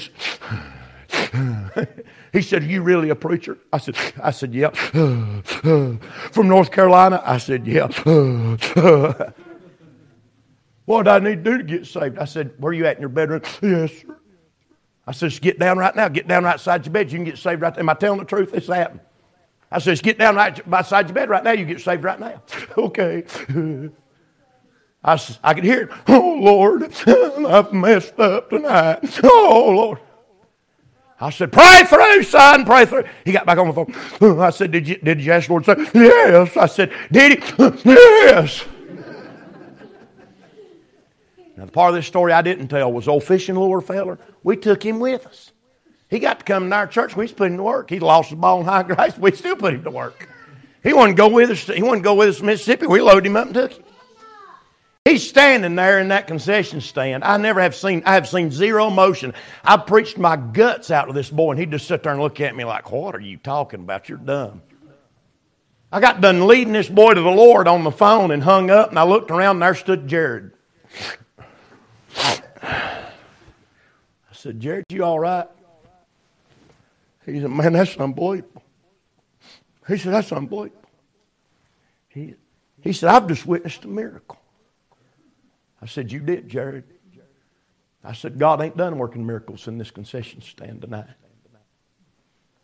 [2.33, 3.59] he said, Are you really a preacher?
[3.73, 4.71] I said, I said, Yeah.
[6.31, 7.23] From North Carolina?
[7.25, 7.87] I said, Yeah.
[10.85, 12.19] what do I need to do to get saved?
[12.19, 13.43] I said, Where are you at in your bedroom?
[13.63, 14.17] Yes, sir.
[15.07, 16.09] I said, get down right now.
[16.09, 17.13] Get down right beside your bed.
[17.13, 17.81] You can get saved right there.
[17.81, 18.51] Am I telling the truth?
[18.51, 19.01] This happened.
[19.71, 21.53] I said, get down right beside your bed right now.
[21.53, 22.43] You get saved right now.
[22.79, 23.25] okay.
[25.05, 25.91] I, I could hear it.
[26.09, 29.21] Oh, Lord, I've messed up tonight.
[29.23, 30.01] Oh, Lord.
[31.19, 33.05] I said, pray through, son, pray through.
[33.25, 34.39] He got back on the phone.
[34.41, 35.65] I said, did you, did you ask the Lord?
[35.65, 36.57] Say, yes.
[36.57, 37.55] I said, did he?
[37.85, 38.65] Yes.
[41.57, 44.19] now, the part of this story I didn't tell was old fishing lure feller.
[44.43, 45.53] We took him with us.
[46.11, 47.17] He got to come to our church.
[47.17, 47.89] We to put him to work.
[47.89, 49.17] He lost the ball in high grace.
[49.17, 50.29] We still put him to work.
[50.83, 51.67] He to go with us.
[51.67, 52.87] He to go with us to Mississippi.
[52.87, 53.83] We loaded him up and took him.
[55.07, 57.23] He's standing there in that concession stand.
[57.23, 59.35] I never have seen, I have seen zero emotion.
[59.63, 62.41] I preached my guts out to this boy, and he'd just sit there and look
[62.41, 64.09] at me like, What are you talking about?
[64.09, 64.63] You're dumb.
[65.93, 68.91] I got done leading this boy to the Lord on the phone and hung up,
[68.91, 70.51] and I looked around, and there stood Jared.
[72.17, 73.13] I
[74.33, 75.47] said, Jared, you all right?
[77.25, 78.65] He said, Man, that's unbelievable.
[79.87, 80.91] He said, That's unbelievable.
[82.09, 82.35] He,
[82.81, 84.41] he said, I've just witnessed a miracle.
[85.87, 86.83] I said, You did, Jared.
[88.03, 91.07] I said, God ain't done working miracles in this concession stand tonight.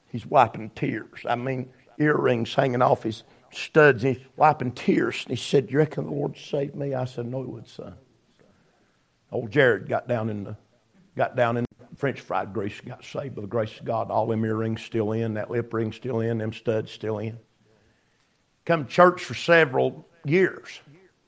[0.09, 1.21] He's wiping tears.
[1.29, 1.71] I mean,
[2.01, 4.03] earrings hanging off his studs.
[4.03, 5.23] He's wiping tears.
[5.23, 6.95] And he said, You reckon the Lord saved me?
[6.95, 7.95] I said, No, he would, son.
[9.31, 10.57] Old Jared got down in the
[11.17, 11.65] got down in
[11.97, 14.11] French fried grease, got saved by the grace of God.
[14.11, 17.39] All them earrings still in, that lip ring still in, them studs still in.
[18.65, 20.81] Come church for several years.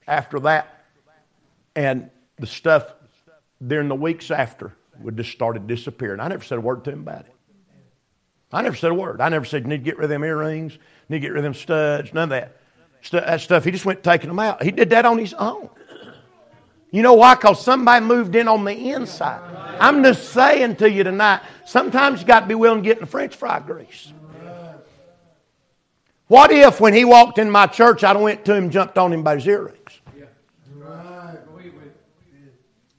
[0.08, 0.73] After that,
[1.76, 2.94] and the stuff
[3.64, 6.20] during the weeks after would just started disappearing.
[6.20, 7.34] I never said a word to him about it.
[8.52, 9.20] I never said a word.
[9.20, 11.44] I never said, need to get rid of them earrings, need to get rid of
[11.44, 12.56] them studs, none of that.
[13.10, 14.62] that stuff, he just went taking them out.
[14.62, 15.68] He did that on his own.
[16.92, 17.34] You know why?
[17.34, 19.40] Because somebody moved in on the inside.
[19.80, 23.00] I'm just saying to you tonight, sometimes you got to be willing to get in
[23.00, 24.12] the French fry grease.
[26.28, 29.24] What if when he walked in my church, I went to him jumped on him
[29.24, 29.83] by his?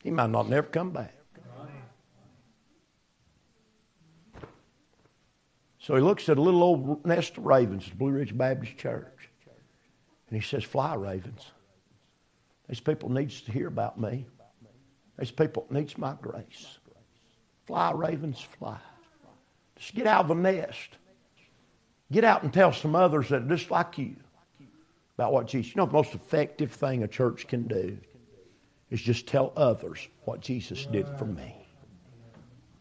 [0.06, 1.16] He might not never come back.
[5.80, 9.30] So he looks at a little old nest of ravens Blue Ridge Baptist Church.
[10.30, 11.50] And he says, Fly, ravens.
[12.70, 14.28] These people needs to hear about me.
[15.18, 16.78] These people needs my grace.
[17.66, 18.78] Fly, ravens, fly.
[19.76, 20.98] Just get out of the nest.
[22.12, 24.16] Get out and tell some others that are just like you
[25.18, 25.74] about what Jesus.
[25.74, 27.98] You know the most effective thing a church can do
[28.90, 31.56] is just tell others what Jesus did for me.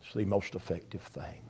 [0.03, 1.43] It's the most effective thing.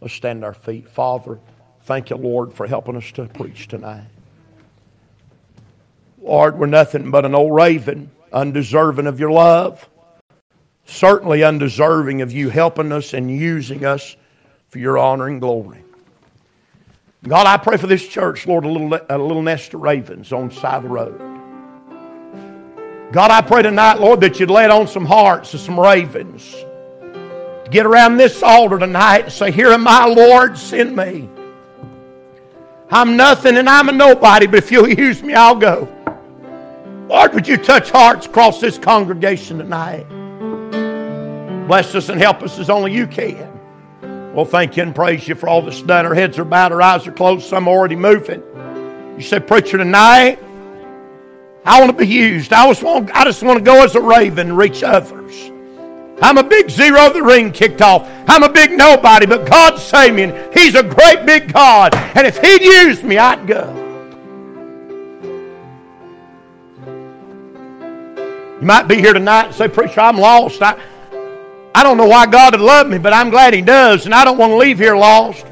[0.00, 0.88] Let's stand our feet.
[0.88, 1.38] Father,
[1.82, 4.08] thank you, Lord, for helping us to preach tonight.
[6.20, 9.88] Lord, we're nothing but an old raven, undeserving of your love,
[10.86, 14.16] certainly undeserving of you helping us and using us
[14.68, 15.84] for your honor and glory.
[17.22, 20.48] God, I pray for this church, Lord, a little, a little nest of ravens on
[20.48, 21.33] the side of the road.
[23.14, 26.52] God, I pray tonight, Lord, that you'd let on some hearts of some ravens.
[27.70, 31.28] Get around this altar tonight and say, Here am I, Lord, send me.
[32.90, 35.86] I'm nothing and I'm a nobody, but if you'll use me, I'll go.
[37.08, 40.08] Lord, would you touch hearts across this congregation tonight?
[41.68, 43.48] Bless us and help us as only you can.
[44.34, 46.04] Well, thank you and praise you for all that's done.
[46.04, 48.42] Our heads are bowed, our eyes are closed, some are already moving.
[49.16, 50.40] You say, Preacher, tonight,
[51.64, 52.52] I want to be used.
[52.52, 55.50] I just want, I just want to go as a raven and reach others.
[56.22, 58.08] I'm a big zero, the ring kicked off.
[58.28, 61.94] I'm a big nobody, but God saved me, and He's a great big God.
[61.94, 63.80] And if He'd use me, I'd go.
[68.60, 70.62] You might be here tonight and say, Preacher, I'm lost.
[70.62, 70.78] I,
[71.74, 74.24] I don't know why God would love me, but I'm glad He does, and I
[74.24, 75.44] don't want to leave here lost.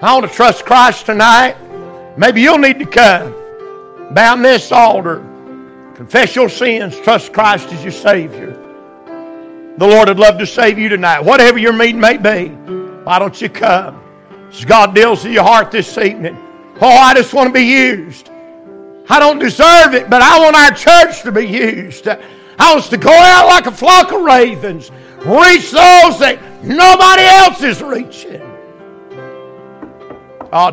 [0.00, 1.56] I want to trust Christ tonight.
[2.16, 3.34] Maybe you'll need to come.
[4.10, 5.20] Bow this altar.
[5.94, 6.98] Confess your sins.
[7.00, 8.52] Trust Christ as your Savior.
[9.76, 11.20] The Lord would love to save you tonight.
[11.20, 12.48] Whatever your need may be,
[13.04, 14.02] why don't you come?
[14.50, 16.36] As God deals with your heart this evening.
[16.80, 18.30] Oh, I just want to be used.
[19.08, 22.08] I don't deserve it, but I want our church to be used.
[22.08, 22.16] I
[22.58, 24.90] want us to go out like a flock of ravens
[25.24, 28.47] reach those that nobody else is reaching.